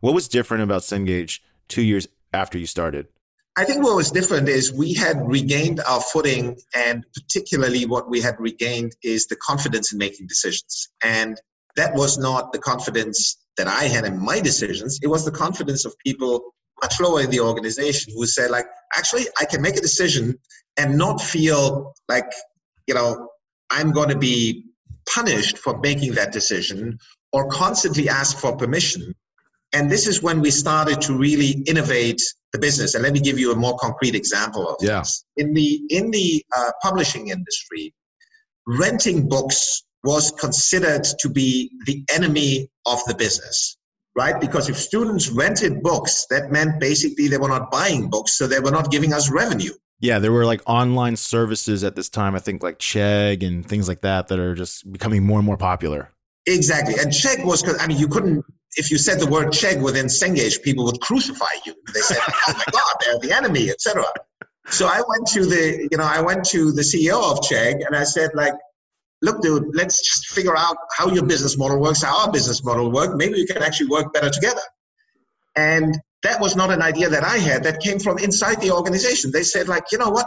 [0.00, 3.08] What was different about Cengage two years after you started?
[3.56, 8.20] I think what was different is we had regained our footing, and particularly what we
[8.20, 10.88] had regained is the confidence in making decisions.
[11.04, 11.40] And
[11.76, 15.84] that was not the confidence that I had in my decisions, it was the confidence
[15.84, 19.80] of people much lower in the organization who said, like, actually, I can make a
[19.80, 20.36] decision
[20.76, 22.30] and not feel like,
[22.86, 23.28] you know,
[23.70, 24.64] I'm going to be
[25.08, 26.98] punished for making that decision
[27.32, 29.14] or constantly ask for permission.
[29.72, 32.20] And this is when we started to really innovate
[32.54, 32.94] the business.
[32.94, 35.00] And let me give you a more concrete example of yeah.
[35.00, 35.24] this.
[35.36, 37.92] In the in the uh, publishing industry,
[38.66, 43.76] renting books was considered to be the enemy of the business,
[44.16, 44.40] right?
[44.40, 48.60] Because if students rented books, that meant basically they were not buying books, so they
[48.60, 49.72] were not giving us revenue.
[50.00, 53.88] Yeah, there were like online services at this time, I think like Chegg and things
[53.88, 56.10] like that that are just becoming more and more popular.
[56.46, 56.94] Exactly.
[57.00, 58.44] And Chegg was, I mean, you couldn't
[58.76, 61.74] if you said the word Chegg within Cengage, people would crucify you.
[61.92, 64.04] They said, "Oh my God, they're the enemy," etc.
[64.68, 67.94] So I went to the, you know, I went to the CEO of Chegg and
[67.94, 68.54] I said, like,
[69.22, 72.90] look, dude, let's just figure out how your business model works, how our business model
[72.90, 73.14] works.
[73.16, 74.62] Maybe we can actually work better together.
[75.56, 77.64] And that was not an idea that I had.
[77.64, 79.30] That came from inside the organization.
[79.30, 80.26] They said, like, you know what?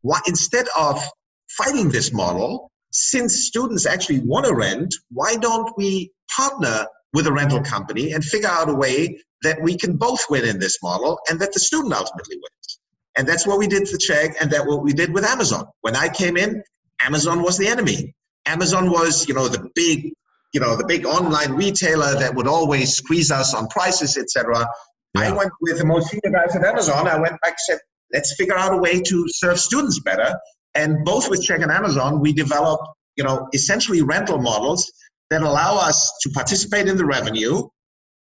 [0.00, 1.02] Why instead of
[1.50, 7.32] fighting this model, since students actually want to rent, why don't we partner with a
[7.32, 11.18] rental company and figure out a way that we can both win in this model
[11.28, 12.80] and that the student ultimately wins.
[13.16, 15.66] And that's what we did for Chegg and that what we did with Amazon.
[15.80, 16.62] When I came in,
[17.02, 18.14] Amazon was the enemy.
[18.46, 20.12] Amazon was, you know, the big,
[20.52, 24.66] you know, the big online retailer that would always squeeze us on prices, etc.
[25.14, 25.20] Yeah.
[25.22, 27.08] I went with the most senior guys at Amazon.
[27.08, 27.78] I went back and said,
[28.12, 30.38] let's figure out a way to serve students better.
[30.74, 32.84] And both with Chegg and Amazon, we developed,
[33.16, 34.90] you know, essentially rental models
[35.30, 37.62] that allow us to participate in the revenue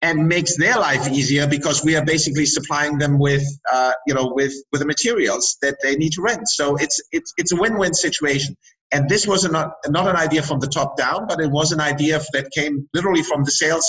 [0.01, 4.31] and makes their life easier because we are basically supplying them with uh, you know
[4.33, 6.47] with with the materials that they need to rent.
[6.47, 8.55] So it's it's it's a win-win situation.
[8.93, 11.79] And this was not not an idea from the top down but it was an
[11.79, 13.85] idea that came literally from the sales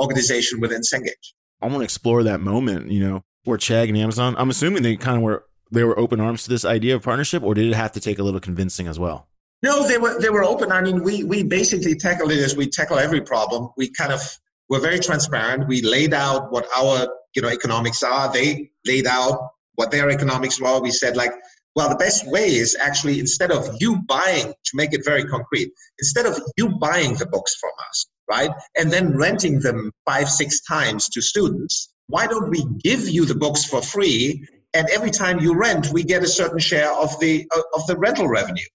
[0.00, 1.32] organization within Cengage.
[1.60, 4.96] I want to explore that moment you know where Chegg and Amazon I'm assuming they
[4.96, 7.74] kind of were they were open arms to this idea of partnership or did it
[7.74, 9.28] have to take a little convincing as well
[9.62, 10.70] no, they were they were open.
[10.70, 13.70] I mean, we we basically tackled it as we tackle every problem.
[13.76, 14.20] We kind of
[14.68, 15.68] were very transparent.
[15.68, 18.32] We laid out what our you know economics are.
[18.32, 20.80] They laid out what their economics were.
[20.80, 21.32] We said like,
[21.74, 25.70] well, the best way is actually instead of you buying to make it very concrete,
[25.98, 30.60] instead of you buying the books from us, right, and then renting them five six
[30.62, 34.46] times to students, why don't we give you the books for free?
[34.74, 38.28] And every time you rent, we get a certain share of the of the rental
[38.28, 38.66] revenue.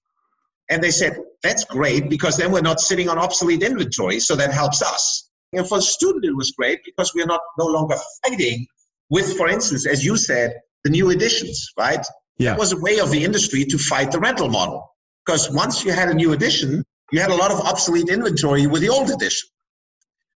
[0.71, 4.51] And they said, that's great because then we're not sitting on obsolete inventory, so that
[4.51, 5.29] helps us.
[5.53, 8.65] And for the student, it was great because we're not no longer fighting
[9.09, 10.53] with, for instance, as you said,
[10.85, 12.03] the new editions, right?
[12.37, 12.53] Yeah.
[12.53, 14.87] It was a way of the industry to fight the rental model.
[15.25, 18.81] Because once you had a new edition, you had a lot of obsolete inventory with
[18.81, 19.49] the old edition.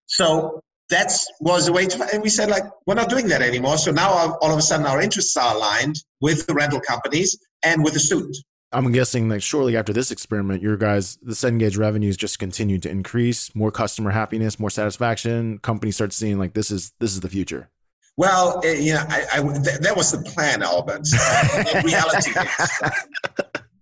[0.08, 3.78] So that was a way to, and we said, like, we're not doing that anymore.
[3.78, 7.84] So now all of a sudden our interests are aligned with the rental companies and
[7.84, 8.38] with the student.
[8.72, 12.90] I'm guessing that shortly after this experiment, your guys, the Cengage revenues just continued to
[12.90, 15.60] increase, more customer happiness, more satisfaction.
[15.60, 17.70] Companies start seeing like this is this is the future.
[18.18, 21.08] Well, uh, you know, I, I, th- that was the plan, Albert.
[21.16, 22.32] Uh, reality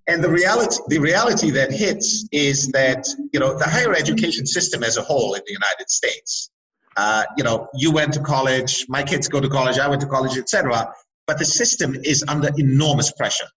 [0.07, 4.83] And the reality, the reality that hits is that you know the higher education system
[4.83, 6.49] as a whole in the United States.
[6.97, 10.07] Uh, you know, you went to college, my kids go to college, I went to
[10.07, 10.93] college, etc.
[11.25, 13.47] But the system is under enormous pressure.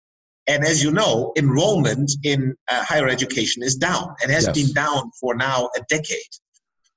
[0.48, 4.54] And as you know, enrollment in uh, higher education is down and has yes.
[4.56, 6.20] been down for now a decade.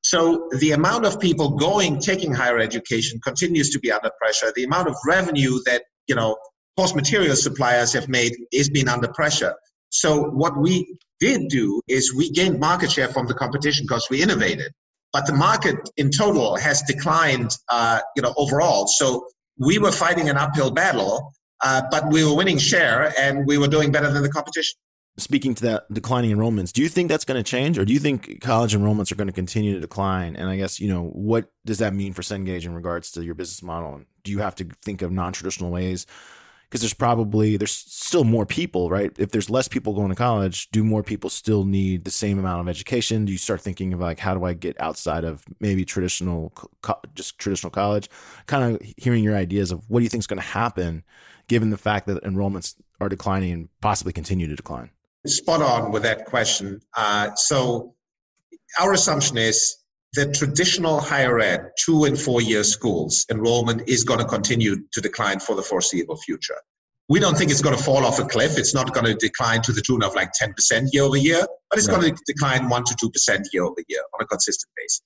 [0.02, 4.52] So the amount of people going, taking higher education continues to be under pressure.
[4.56, 6.38] The amount of revenue that, you know,
[6.78, 9.54] course material suppliers have made is being under pressure.
[9.90, 14.22] So what we did do is we gained market share from the competition because we
[14.22, 14.72] innovated.
[15.12, 18.88] But the market in total has declined, uh, you know, overall.
[18.88, 19.26] So
[19.58, 21.34] we were fighting an uphill battle,
[21.64, 24.78] uh, but we were winning share and we were doing better than the competition.
[25.18, 28.00] Speaking to that declining enrollments, do you think that's going to change, or do you
[28.00, 30.38] think college enrollments are going to continue to decline?
[30.38, 33.36] And I guess you know what does that mean for Cengage in regards to your
[33.36, 33.96] business model?
[33.96, 36.06] And Do you have to think of non-traditional ways
[36.70, 39.12] because there's probably there's still more people, right?
[39.18, 42.62] If there's less people going to college, do more people still need the same amount
[42.62, 43.26] of education?
[43.26, 46.54] Do you start thinking of like how do I get outside of maybe traditional
[47.16, 48.10] just traditional college?
[48.46, 51.04] Kind of hearing your ideas of what do you think is going to happen
[51.50, 54.90] given the fact that enrollments are declining and possibly continue to decline.
[55.28, 56.80] Spot on with that question.
[56.96, 57.94] Uh, so
[58.80, 59.76] our assumption is
[60.14, 65.02] that traditional higher ed, two and four year schools, enrollment is going to continue to
[65.02, 66.56] decline for the foreseeable future.
[67.10, 68.58] We don't think it's going to fall off a cliff.
[68.58, 70.54] It's not going to decline to the tune of like 10%
[70.94, 72.02] year over year, but it's right.
[72.02, 75.02] going to decline 1% to 2% year over year on a consistent basis.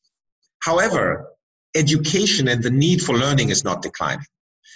[0.63, 1.29] However,
[1.75, 4.25] education and the need for learning is not declining.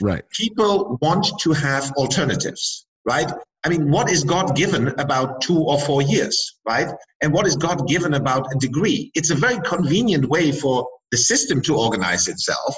[0.02, 0.24] Right.
[0.32, 3.32] People want to have alternatives, right?
[3.66, 6.88] I mean, what is God given about two or four years, right?
[7.22, 9.12] And what is God given about a degree?
[9.16, 12.76] It's a very convenient way for the system to organize itself,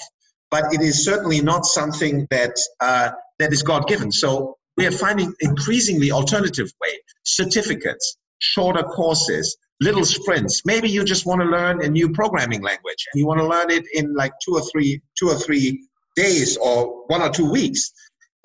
[0.50, 4.12] but it is certainly not something that uh, that is God given.
[4.12, 10.62] So we are finding increasingly alternative way certificates, shorter courses, little sprints.
[10.66, 13.70] Maybe you just want to learn a new programming language and you want to learn
[13.72, 15.88] it in like two or three two or three
[16.20, 17.92] days or one or two weeks.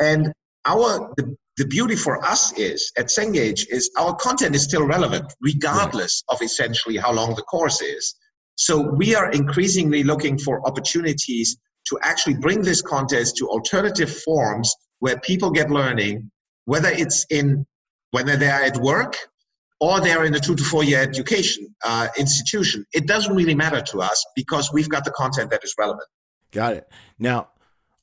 [0.01, 0.33] And
[0.67, 5.33] our the the beauty for us is at Cengage is our content is still relevant
[5.41, 6.35] regardless right.
[6.35, 8.17] of essentially how long the course is.
[8.57, 11.57] So we are increasingly looking for opportunities
[11.89, 16.31] to actually bring this content to alternative forms where people get learning,
[16.65, 17.67] whether it's in
[18.11, 19.17] whether they are at work
[19.81, 22.85] or they're in a two to four year education uh, institution.
[22.93, 26.09] It doesn't really matter to us because we've got the content that is relevant.
[26.53, 26.87] Got it.
[27.19, 27.49] Now,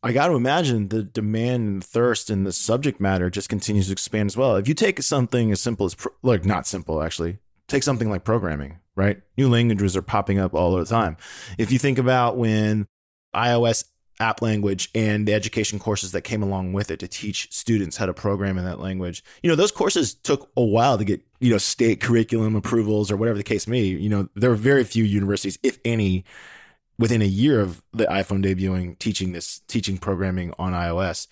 [0.03, 3.91] I got to imagine the demand and thirst and the subject matter just continues to
[3.91, 4.55] expand as well.
[4.55, 7.37] If you take something as simple as, pro- like, not simple actually,
[7.67, 9.21] take something like programming, right?
[9.37, 11.17] New languages are popping up all the time.
[11.59, 12.87] If you think about when
[13.35, 13.85] iOS
[14.19, 18.07] app language and the education courses that came along with it to teach students how
[18.07, 21.51] to program in that language, you know, those courses took a while to get, you
[21.51, 24.01] know, state curriculum approvals or whatever the case may be.
[24.01, 26.25] You know, there are very few universities, if any,
[27.01, 31.27] within a year of the iPhone debuting, teaching this teaching programming on iOS,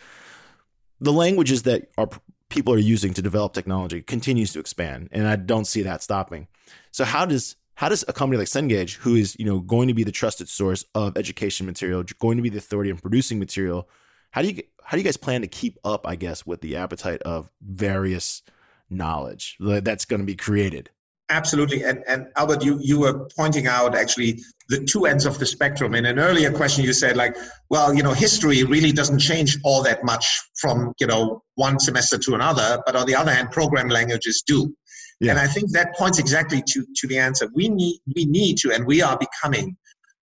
[0.99, 2.09] the languages that are
[2.49, 6.47] people are using to develop technology continues to expand, and I don't see that stopping.
[6.91, 9.93] So how does how does a company like Cengage, who is you know going to
[9.93, 13.87] be the trusted source of education material, going to be the authority in producing material,
[14.31, 16.07] how do you how do you guys plan to keep up?
[16.07, 18.41] I guess with the appetite of various
[18.89, 20.89] knowledge that's going to be created.
[21.29, 21.83] Absolutely.
[21.83, 25.93] And, and Albert, you, you were pointing out actually the two ends of the spectrum.
[25.93, 27.35] In an earlier question, you said like,
[27.69, 32.17] well, you know, history really doesn't change all that much from, you know, one semester
[32.17, 32.81] to another.
[32.85, 34.75] But on the other hand, program languages do.
[35.19, 35.31] Yeah.
[35.31, 37.47] And I think that points exactly to, to the answer.
[37.53, 39.77] We need, we need to, and we are becoming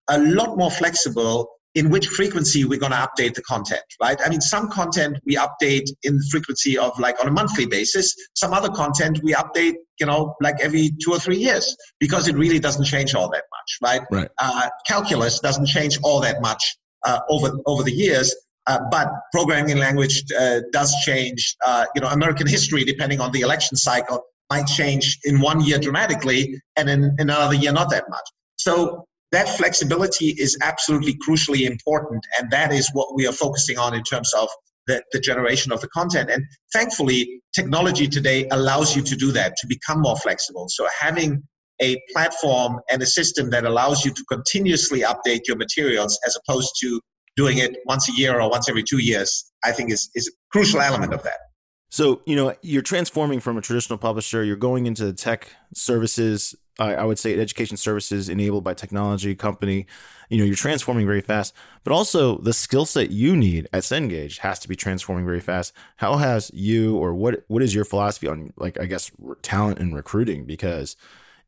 [0.10, 4.18] a lot more flexible in which frequency we're going to update the content, right?
[4.26, 8.16] I mean, some content we update in frequency of like on a monthly basis.
[8.34, 12.36] Some other content we update, you know, like every two or three years because it
[12.36, 14.02] really doesn't change all that much, right?
[14.12, 14.28] Right.
[14.40, 18.36] Uh, calculus doesn't change all that much uh, over over the years.
[18.66, 21.56] Uh, but programming language uh, does change.
[21.64, 25.78] Uh, you know, American history, depending on the election cycle, might change in one year
[25.78, 28.28] dramatically, and in, in another year not that much.
[28.56, 32.26] So that flexibility is absolutely crucially important.
[32.40, 34.50] And that is what we are focusing on in terms of
[34.88, 36.30] the, the generation of the content.
[36.30, 40.68] And thankfully, technology today allows you to do that, to become more flexible.
[40.70, 41.44] So having
[41.82, 46.72] a platform and a system that allows you to continuously update your materials as opposed
[46.82, 47.00] to
[47.36, 50.32] doing it once a year or once every two years, I think is, is a
[50.52, 51.38] crucial element of that.
[51.90, 56.56] So, you know, you're transforming from a traditional publisher, you're going into the tech services
[56.80, 59.88] I, I would say education services enabled by technology company.
[60.30, 61.54] You know, you're transforming very fast,
[61.84, 65.74] but also the skill set you need at Cengage has to be transforming very fast.
[65.98, 69.12] How has you or what what is your philosophy on like I guess
[69.42, 70.46] talent and recruiting?
[70.46, 70.96] Because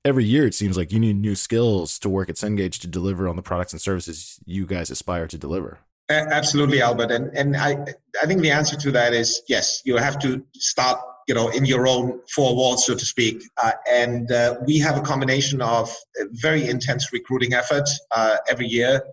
[0.06, 3.28] every year it seems like you need new skills to work at Cengage to deliver
[3.28, 5.80] on the products and services you guys aspire to deliver.
[6.10, 7.86] Absolutely, Albert, and and I
[8.22, 9.82] I think the answer to that is yes.
[9.86, 11.00] You have to start
[11.30, 13.44] you know in your own four walls so to speak.
[13.64, 15.96] Uh, and uh, we have a combination of
[16.32, 19.04] very intense recruiting efforts uh, every year.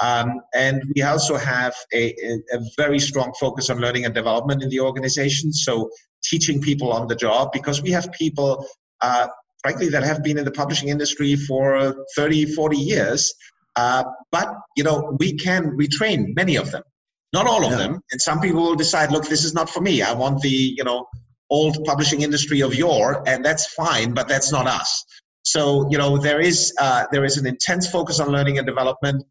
[0.00, 2.14] Um, and we also have a,
[2.52, 5.54] a, very strong focus on learning and development in the organization.
[5.54, 5.88] So
[6.22, 8.66] teaching people on the job because we have people
[9.00, 9.28] uh,
[9.62, 13.34] frankly that have been in the publishing industry for 30 40 years.
[13.76, 16.82] Uh, but you know we can retrain many of them.
[17.32, 17.78] Not all of yeah.
[17.78, 18.00] them.
[18.12, 20.02] And some people will decide look this is not for me.
[20.02, 21.06] I want the you know
[21.50, 25.04] old publishing industry of yore, and that's fine, but that's not us.
[25.42, 29.24] So you know there is uh, there is an intense focus on learning and development,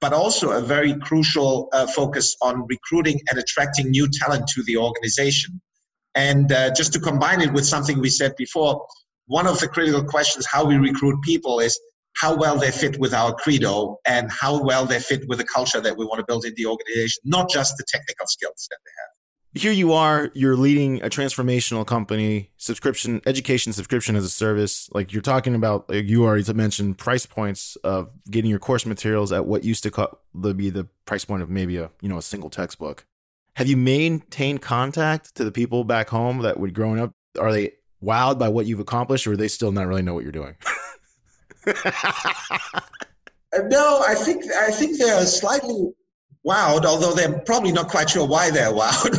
[0.00, 4.76] but also a very crucial uh, focus on recruiting and attracting new talent to the
[4.76, 5.60] organization.
[6.14, 8.84] And uh, just to combine it with something we said before,
[9.26, 11.78] one of the critical questions how we recruit people is
[12.16, 15.80] how well they fit with our credo and how well they fit with the culture
[15.80, 18.90] that we want to build in the organization, not just the technical skills that they
[18.98, 19.09] have
[19.54, 24.88] here you are you're leading a transformational company subscription education subscription as a service.
[24.92, 29.32] Like you're talking about like you already mentioned price points of getting your course materials
[29.32, 32.22] at what used to co- be the price point of maybe a you know a
[32.22, 33.06] single textbook.
[33.56, 37.72] Have you maintained contact to the people back home that would growing up are they
[38.02, 40.56] wowed by what you've accomplished or they still not really know what you're doing?
[43.68, 45.92] No i think i think they're slightly
[46.46, 49.14] wowed, although they're probably not quite sure why they're wowed.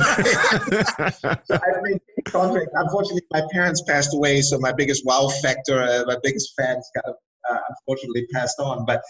[1.46, 2.68] so I've.
[2.74, 7.14] Unfortunately, my parents passed away, so my biggest wow factor, uh, my biggest fans, kind
[7.14, 7.16] of
[7.50, 8.86] uh, unfortunately passed on.
[8.86, 9.02] But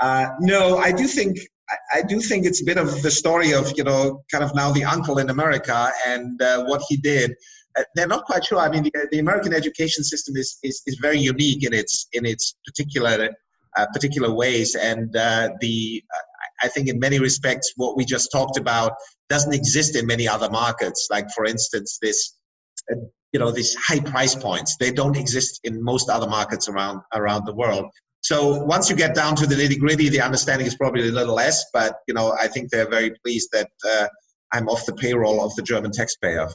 [0.00, 1.38] uh, no, I do think
[1.68, 4.54] I, I, do think it's a bit of the story of you know kind of
[4.54, 7.34] now the uncle in America and uh, what he did.
[7.78, 8.58] Uh, they're not quite sure.
[8.58, 12.24] I mean, the, the American education system is, is is very unique in its in
[12.24, 13.30] its particular
[13.76, 16.02] uh, particular ways, and the
[16.62, 18.92] I think in many respects, what we just talked about
[19.28, 21.08] doesn't exist in many other markets.
[21.10, 22.36] Like, for instance, this,
[22.90, 22.96] uh,
[23.32, 27.44] you know, these high price points, they don't exist in most other markets around, around
[27.46, 27.86] the world.
[28.20, 31.34] So once you get down to the nitty gritty, the understanding is probably a little
[31.34, 34.08] less, but, you know, I think they're very pleased that uh,
[34.52, 36.48] I'm off the payroll of the German taxpayer.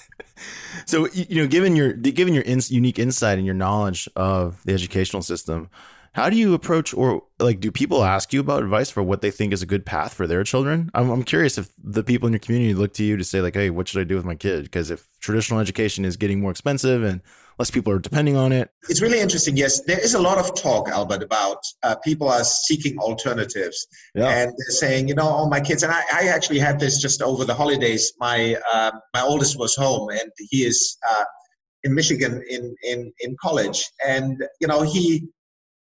[0.86, 4.72] so, you know, given your, given your in, unique insight and your knowledge of the
[4.72, 5.70] educational system,
[6.12, 9.30] how do you approach, or like, do people ask you about advice for what they
[9.30, 10.90] think is a good path for their children?
[10.92, 13.54] I'm, I'm curious if the people in your community look to you to say, like,
[13.54, 14.64] hey, what should I do with my kid?
[14.64, 17.20] Because if traditional education is getting more expensive and
[17.60, 18.70] less people are depending on it.
[18.88, 19.56] It's really interesting.
[19.56, 24.28] Yes, there is a lot of talk, Albert, about uh, people are seeking alternatives yeah.
[24.28, 25.82] and they're saying, you know, oh, my kids.
[25.82, 28.14] And I, I actually had this just over the holidays.
[28.18, 31.24] My uh, my oldest was home and he is uh,
[31.84, 35.28] in Michigan in in in college, and you know he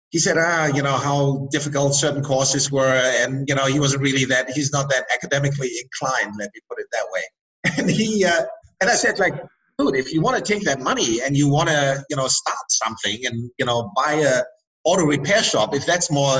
[0.09, 3.01] he said, ah, you know, how difficult certain courses were.
[3.21, 6.79] And, you know, he wasn't really that, he's not that academically inclined, let me put
[6.79, 7.21] it that way.
[7.77, 8.43] And he, uh,
[8.81, 9.33] and I said, like,
[9.77, 12.65] dude, if you want to take that money and you want to, you know, start
[12.69, 14.43] something and, you know, buy a
[14.83, 16.37] auto repair shop, if that's more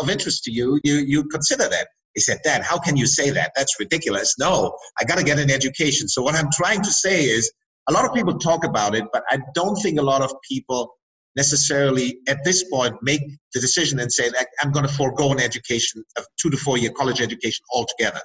[0.00, 1.88] of interest to you, you, you consider that.
[2.14, 3.52] He said, Dad, how can you say that?
[3.56, 4.36] That's ridiculous.
[4.38, 6.08] No, I got to get an education.
[6.08, 7.50] So what I'm trying to say is,
[7.88, 10.92] a lot of people talk about it, but I don't think a lot of people
[11.36, 13.20] necessarily at this point make
[13.54, 14.30] the decision and say
[14.62, 18.20] i'm going to forego an education of two to four year college education altogether.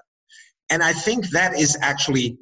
[0.70, 2.38] And i think that is actually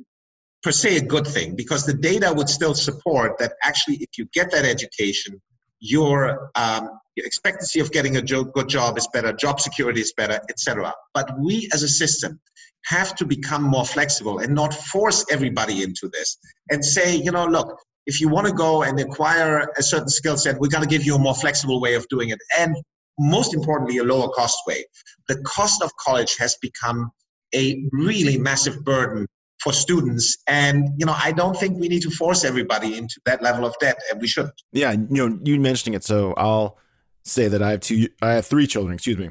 [0.64, 4.26] per se a good thing because the data would still support that actually if you
[4.34, 5.42] get that education
[5.82, 10.40] your, um, your expectancy of getting a good job is better job security is better
[10.50, 12.40] etc but we as a system
[12.86, 16.38] have to become more flexible and not force everybody into this
[16.70, 17.78] and say you know look
[18.10, 21.06] if you want to go and acquire a certain skill set, we're going to give
[21.06, 22.40] you a more flexible way of doing it.
[22.58, 22.76] And
[23.20, 24.84] most importantly, a lower cost way.
[25.28, 27.12] The cost of college has become
[27.54, 29.28] a really massive burden
[29.62, 30.38] for students.
[30.48, 33.76] And, you know, I don't think we need to force everybody into that level of
[33.80, 34.60] debt, and we shouldn't.
[34.72, 34.94] Yeah.
[34.94, 36.04] You know, you mentioning it.
[36.04, 36.80] So I'll
[37.24, 39.30] say that I have two, I have three children, excuse me,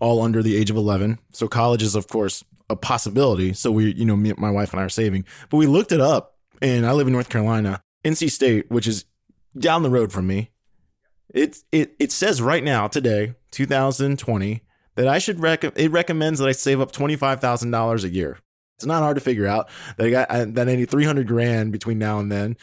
[0.00, 1.18] all under the age of 11.
[1.32, 3.52] So college is, of course, a possibility.
[3.52, 6.00] So we, you know, me, my wife and I are saving, but we looked it
[6.00, 9.04] up and I live in North Carolina NC State, which is
[9.58, 10.50] down the road from me,
[11.32, 14.62] it it it says right now today, 2020,
[14.96, 18.08] that I should rec- it recommends that I save up twenty five thousand dollars a
[18.08, 18.38] year.
[18.76, 21.72] It's not hard to figure out that I got that I need three hundred grand
[21.72, 22.56] between now and then,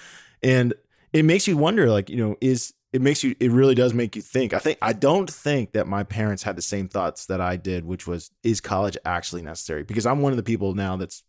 [0.44, 0.74] and
[1.14, 4.16] it makes you wonder, like you know, is it makes you it really does make
[4.16, 4.54] you think.
[4.54, 7.86] I think I don't think that my parents had the same thoughts that I did,
[7.86, 9.84] which was is college actually necessary?
[9.84, 11.24] Because I'm one of the people now that's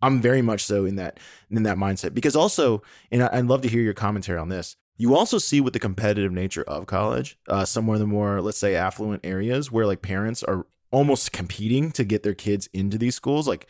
[0.00, 1.18] I'm very much so in that
[1.50, 2.14] in that mindset.
[2.14, 4.76] Because also, and I'd love to hear your commentary on this.
[4.96, 8.58] You also see with the competitive nature of college, uh, somewhere in the more let's
[8.58, 13.14] say affluent areas where like parents are almost competing to get their kids into these
[13.14, 13.66] schools, like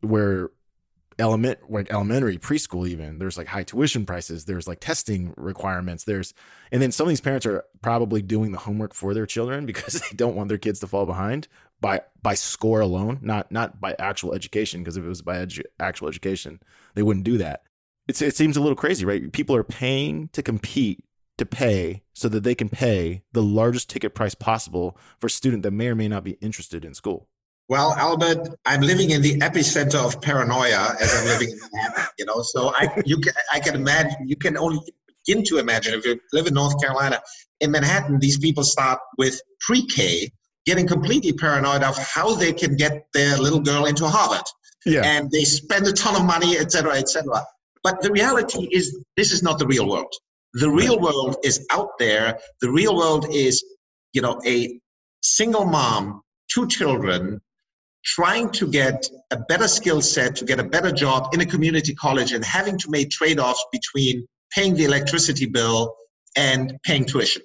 [0.00, 0.50] where
[1.18, 6.32] element like elementary preschool even there's like high tuition prices there's like testing requirements there's
[6.70, 10.00] and then some of these parents are probably doing the homework for their children because
[10.00, 11.48] they don't want their kids to fall behind
[11.80, 15.62] by by score alone not not by actual education because if it was by edu-
[15.78, 16.60] actual education
[16.94, 17.62] they wouldn't do that
[18.06, 21.04] it's, it seems a little crazy right people are paying to compete
[21.36, 25.62] to pay so that they can pay the largest ticket price possible for a student
[25.62, 27.28] that may or may not be interested in school
[27.68, 32.06] well, Albert, I'm living in the epicenter of paranoia as I'm living in Manhattan.
[32.18, 34.80] You know, so I you can I can imagine you can only
[35.26, 37.20] begin to imagine if you live in North Carolina.
[37.60, 40.30] In Manhattan, these people start with pre-K,
[40.66, 44.44] getting completely paranoid of how they can get their little girl into Harvard.
[44.84, 45.02] Yeah.
[45.04, 47.44] And they spend a ton of money, et cetera, et cetera.
[47.82, 50.12] But the reality is this is not the real world.
[50.54, 52.38] The real world is out there.
[52.60, 53.64] The real world is,
[54.12, 54.80] you know, a
[55.22, 57.40] single mom, two children,
[58.04, 61.94] trying to get a better skill set, to get a better job in a community
[61.94, 65.94] college, and having to make trade offs between paying the electricity bill
[66.36, 67.42] and paying tuition.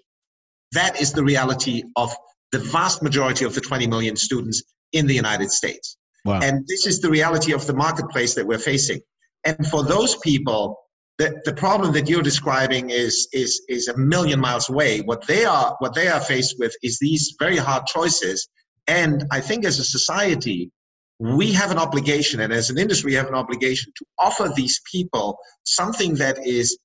[0.72, 2.16] That is the reality of
[2.54, 5.98] the vast majority of the 20 million students in the United States.
[6.24, 6.40] Wow.
[6.42, 9.02] And this is the reality of the marketplace that we're facing.
[9.46, 10.80] And for those people,
[11.18, 15.02] the, the problem that you're describing is, is, is a million miles away.
[15.02, 18.48] What they are what they are faced with is these very hard choices
[18.88, 20.72] and I think as a society,
[21.20, 24.82] we have an obligation, and as an industry, we have an obligation to offer these
[24.92, 26.78] people something that is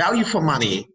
[0.00, 0.88] value for money,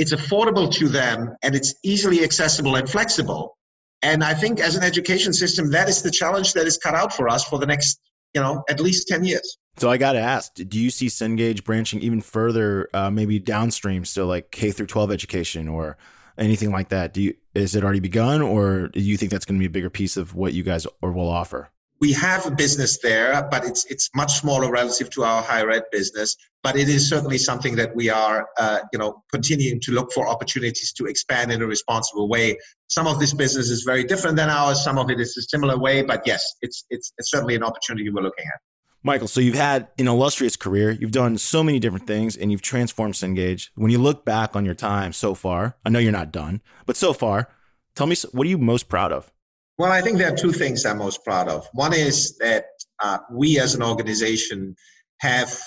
[0.00, 3.58] it's affordable to them, and it's easily accessible and flexible.
[4.00, 7.12] And I think as an education system, that is the challenge that is cut out
[7.12, 8.00] for us for the next,
[8.34, 9.58] you know, at least 10 years.
[9.76, 14.06] So I got to ask, do you see Cengage branching even further, uh, maybe downstream,
[14.06, 15.98] so like K through 12 education or
[16.38, 17.12] anything like that?
[17.12, 19.70] Do you is it already begun, or do you think that's going to be a
[19.70, 21.68] bigger piece of what you guys or will offer?
[22.00, 25.84] We have a business there, but it's it's much smaller relative to our higher ed
[25.92, 26.36] business.
[26.62, 30.26] But it is certainly something that we are, uh, you know, continuing to look for
[30.26, 32.58] opportunities to expand in a responsible way.
[32.88, 34.82] Some of this business is very different than ours.
[34.82, 36.02] Some of it is a similar way.
[36.02, 38.60] But yes, it's it's, it's certainly an opportunity we're looking at.
[39.02, 40.90] Michael, so you've had an illustrious career.
[40.90, 43.70] You've done so many different things and you've transformed Cengage.
[43.74, 46.96] When you look back on your time so far, I know you're not done, but
[46.96, 47.48] so far,
[47.94, 49.32] tell me what are you most proud of?
[49.80, 51.66] Well, I think there are two things I'm most proud of.
[51.72, 52.66] One is that
[53.02, 54.76] uh, we as an organization
[55.20, 55.58] have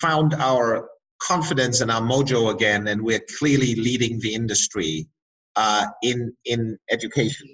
[0.00, 0.88] found our
[1.20, 5.08] confidence and our mojo again, and we're clearly leading the industry
[5.56, 7.48] uh, in, in education.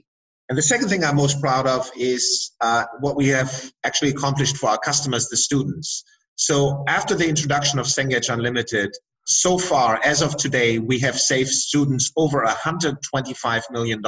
[0.50, 4.58] And the second thing I'm most proud of is uh, what we have actually accomplished
[4.58, 6.04] for our customers, the students.
[6.34, 8.90] So after the introduction of Cengage Unlimited,
[9.24, 14.02] so far, as of today, we have saved students over $125 million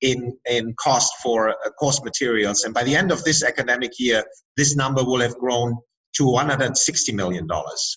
[0.00, 2.64] in, in cost for uh, course materials.
[2.64, 4.24] And by the end of this academic year,
[4.56, 5.76] this number will have grown
[6.16, 7.48] to $160 million.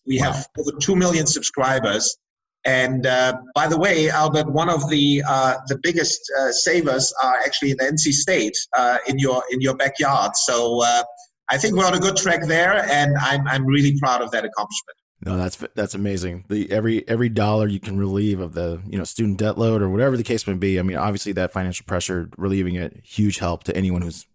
[0.05, 0.31] We wow.
[0.31, 2.17] have over 2 million subscribers
[2.65, 7.37] and uh, by the way, Albert, one of the uh, the biggest uh, savers are
[7.39, 10.35] actually in the NC State uh, in your in your backyard.
[10.35, 11.03] So uh,
[11.49, 14.43] I think we're on a good track there, and I'm I'm really proud of that
[14.43, 14.98] accomplishment.
[15.25, 16.45] No, that's that's amazing.
[16.47, 19.89] The every every dollar you can relieve of the you know student debt load or
[19.89, 20.79] whatever the case may be.
[20.79, 24.25] I mean, obviously that financial pressure, relieving it, huge help to anyone who's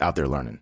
[0.00, 0.60] out there learning.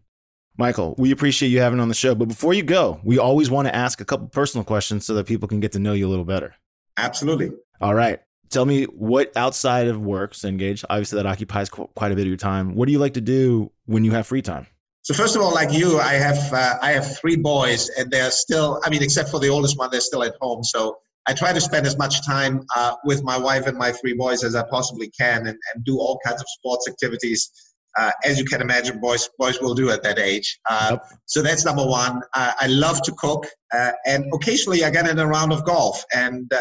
[0.56, 2.14] Michael, we appreciate you having on the show.
[2.14, 5.26] But before you go, we always want to ask a couple personal questions so that
[5.26, 6.54] people can get to know you a little better.
[6.96, 7.52] Absolutely.
[7.80, 8.20] All right.
[8.50, 12.28] Tell me what outside of work, Cengage, obviously that occupies qu- quite a bit of
[12.28, 12.74] your time.
[12.74, 14.66] What do you like to do when you have free time?
[15.02, 18.30] So first of all, like you, I have uh, I have three boys, and they're
[18.30, 18.80] still.
[18.84, 20.62] I mean, except for the oldest one, they're still at home.
[20.64, 24.14] So I try to spend as much time uh, with my wife and my three
[24.14, 27.50] boys as I possibly can, and, and do all kinds of sports activities.
[27.98, 30.58] Uh, as you can imagine, boys boys will do at that age.
[30.68, 31.02] Uh, yep.
[31.26, 32.20] So that's number one.
[32.34, 36.04] Uh, I love to cook, uh, and occasionally I get in a round of golf,
[36.14, 36.58] and uh,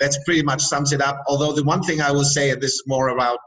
[0.00, 1.22] that's pretty much sums it up.
[1.28, 3.38] Although the one thing I will say, and this is more about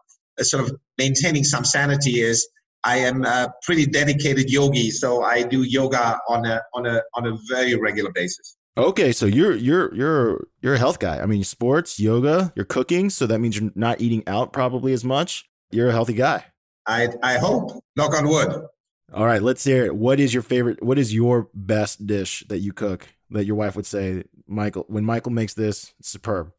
[0.41, 2.47] sort of maintaining some sanity, is
[2.85, 7.27] I am a pretty dedicated yogi, so I do yoga on a on a on
[7.27, 8.57] a very regular basis.
[8.77, 11.19] Okay, so you're you're you're you're a health guy.
[11.19, 15.03] I mean, sports, yoga, you're cooking, so that means you're not eating out probably as
[15.05, 15.45] much.
[15.71, 16.45] You're a healthy guy.
[16.87, 17.83] I I hope.
[17.95, 18.67] Knock on wood.
[19.13, 19.95] All right, let's hear it.
[19.95, 20.81] What is your favorite?
[20.81, 24.85] What is your best dish that you cook that your wife would say, Michael?
[24.87, 26.51] When Michael makes this, it's superb.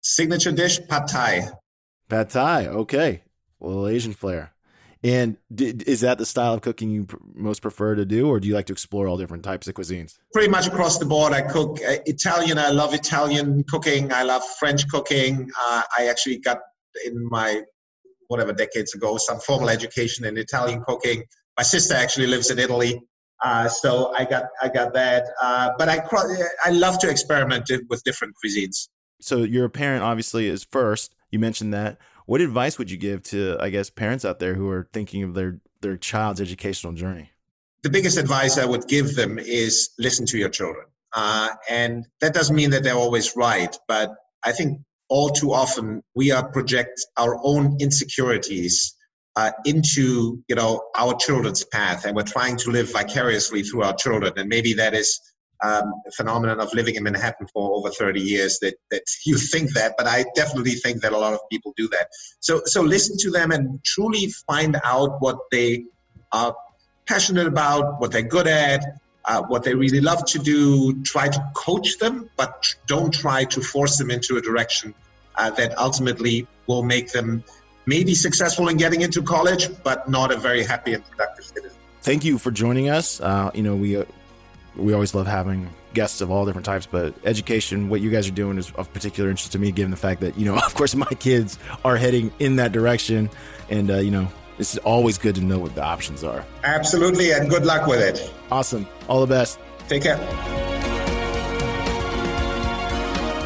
[0.00, 1.48] signature dish pad thai.
[2.08, 2.66] Pad thai.
[2.68, 3.22] Okay.
[3.58, 4.52] Well, Asian flair.
[5.04, 8.48] And is that the style of cooking you pr- most prefer to do, or do
[8.48, 10.18] you like to explore all different types of cuisines?
[10.32, 11.32] Pretty much across the board.
[11.32, 12.58] I cook uh, Italian.
[12.58, 14.12] I love Italian cooking.
[14.12, 15.50] I love French cooking.
[15.60, 16.58] Uh, I actually got
[17.04, 17.62] in my
[18.28, 21.22] whatever decades ago some formal education in Italian cooking.
[21.56, 23.00] My sister actually lives in Italy,
[23.44, 25.24] uh, so I got I got that.
[25.40, 26.02] Uh, but I
[26.64, 28.88] I love to experiment with different cuisines.
[29.20, 31.14] So your parent obviously is first.
[31.30, 31.98] You mentioned that.
[32.26, 35.34] What advice would you give to I guess parents out there who are thinking of
[35.34, 37.30] their their child's educational journey?
[37.82, 40.86] The biggest advice I would give them is listen to your children.
[41.14, 44.12] Uh, and that doesn't mean that they're always right, but
[44.44, 48.94] I think all too often we are project our own insecurities
[49.36, 53.94] uh, into you know our children's path and we're trying to live vicariously through our
[53.94, 55.20] children and maybe that is
[55.62, 59.94] um, phenomenon of living in manhattan for over 30 years that, that you think that
[59.96, 62.08] but i definitely think that a lot of people do that
[62.40, 65.84] so so listen to them and truly find out what they
[66.32, 66.54] are
[67.06, 68.82] passionate about what they're good at
[69.26, 73.60] uh, what they really love to do, try to coach them, but don't try to
[73.60, 74.94] force them into a direction
[75.36, 77.42] uh, that ultimately will make them
[77.86, 81.78] maybe successful in getting into college, but not a very happy and productive citizen.
[82.02, 83.20] Thank you for joining us.
[83.20, 84.04] Uh, you know, we uh,
[84.76, 88.32] we always love having guests of all different types, but education, what you guys are
[88.32, 90.94] doing is of particular interest to me, given the fact that, you know, of course,
[90.94, 93.30] my kids are heading in that direction.
[93.70, 96.44] And, uh, you know, it's always good to know what the options are.
[96.64, 98.32] Absolutely, and good luck with it.
[98.50, 98.86] Awesome.
[99.08, 99.58] All the best.
[99.88, 100.16] Take care.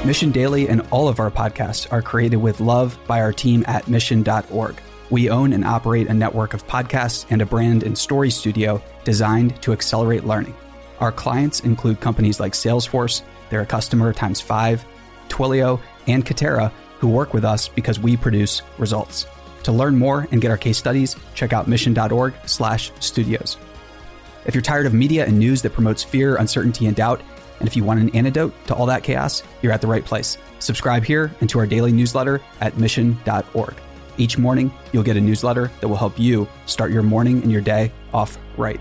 [0.05, 3.87] Mission Daily and all of our podcasts are created with love by our team at
[3.87, 4.81] mission.org.
[5.11, 9.61] We own and operate a network of podcasts and a brand and story studio designed
[9.63, 10.55] to accelerate learning.
[11.01, 14.85] Our clients include companies like Salesforce, they're a customer times five,
[15.29, 19.27] Twilio, and Katera, who work with us because we produce results.
[19.65, 23.57] To learn more and get our case studies, check out mission.org slash studios.
[24.47, 27.21] If you're tired of media and news that promotes fear, uncertainty, and doubt,
[27.59, 30.39] and if you want an antidote to all that chaos, you're at the right place.
[30.61, 33.75] Subscribe here and to our daily newsletter at mission.org.
[34.17, 37.61] Each morning, you'll get a newsletter that will help you start your morning and your
[37.61, 38.81] day off right.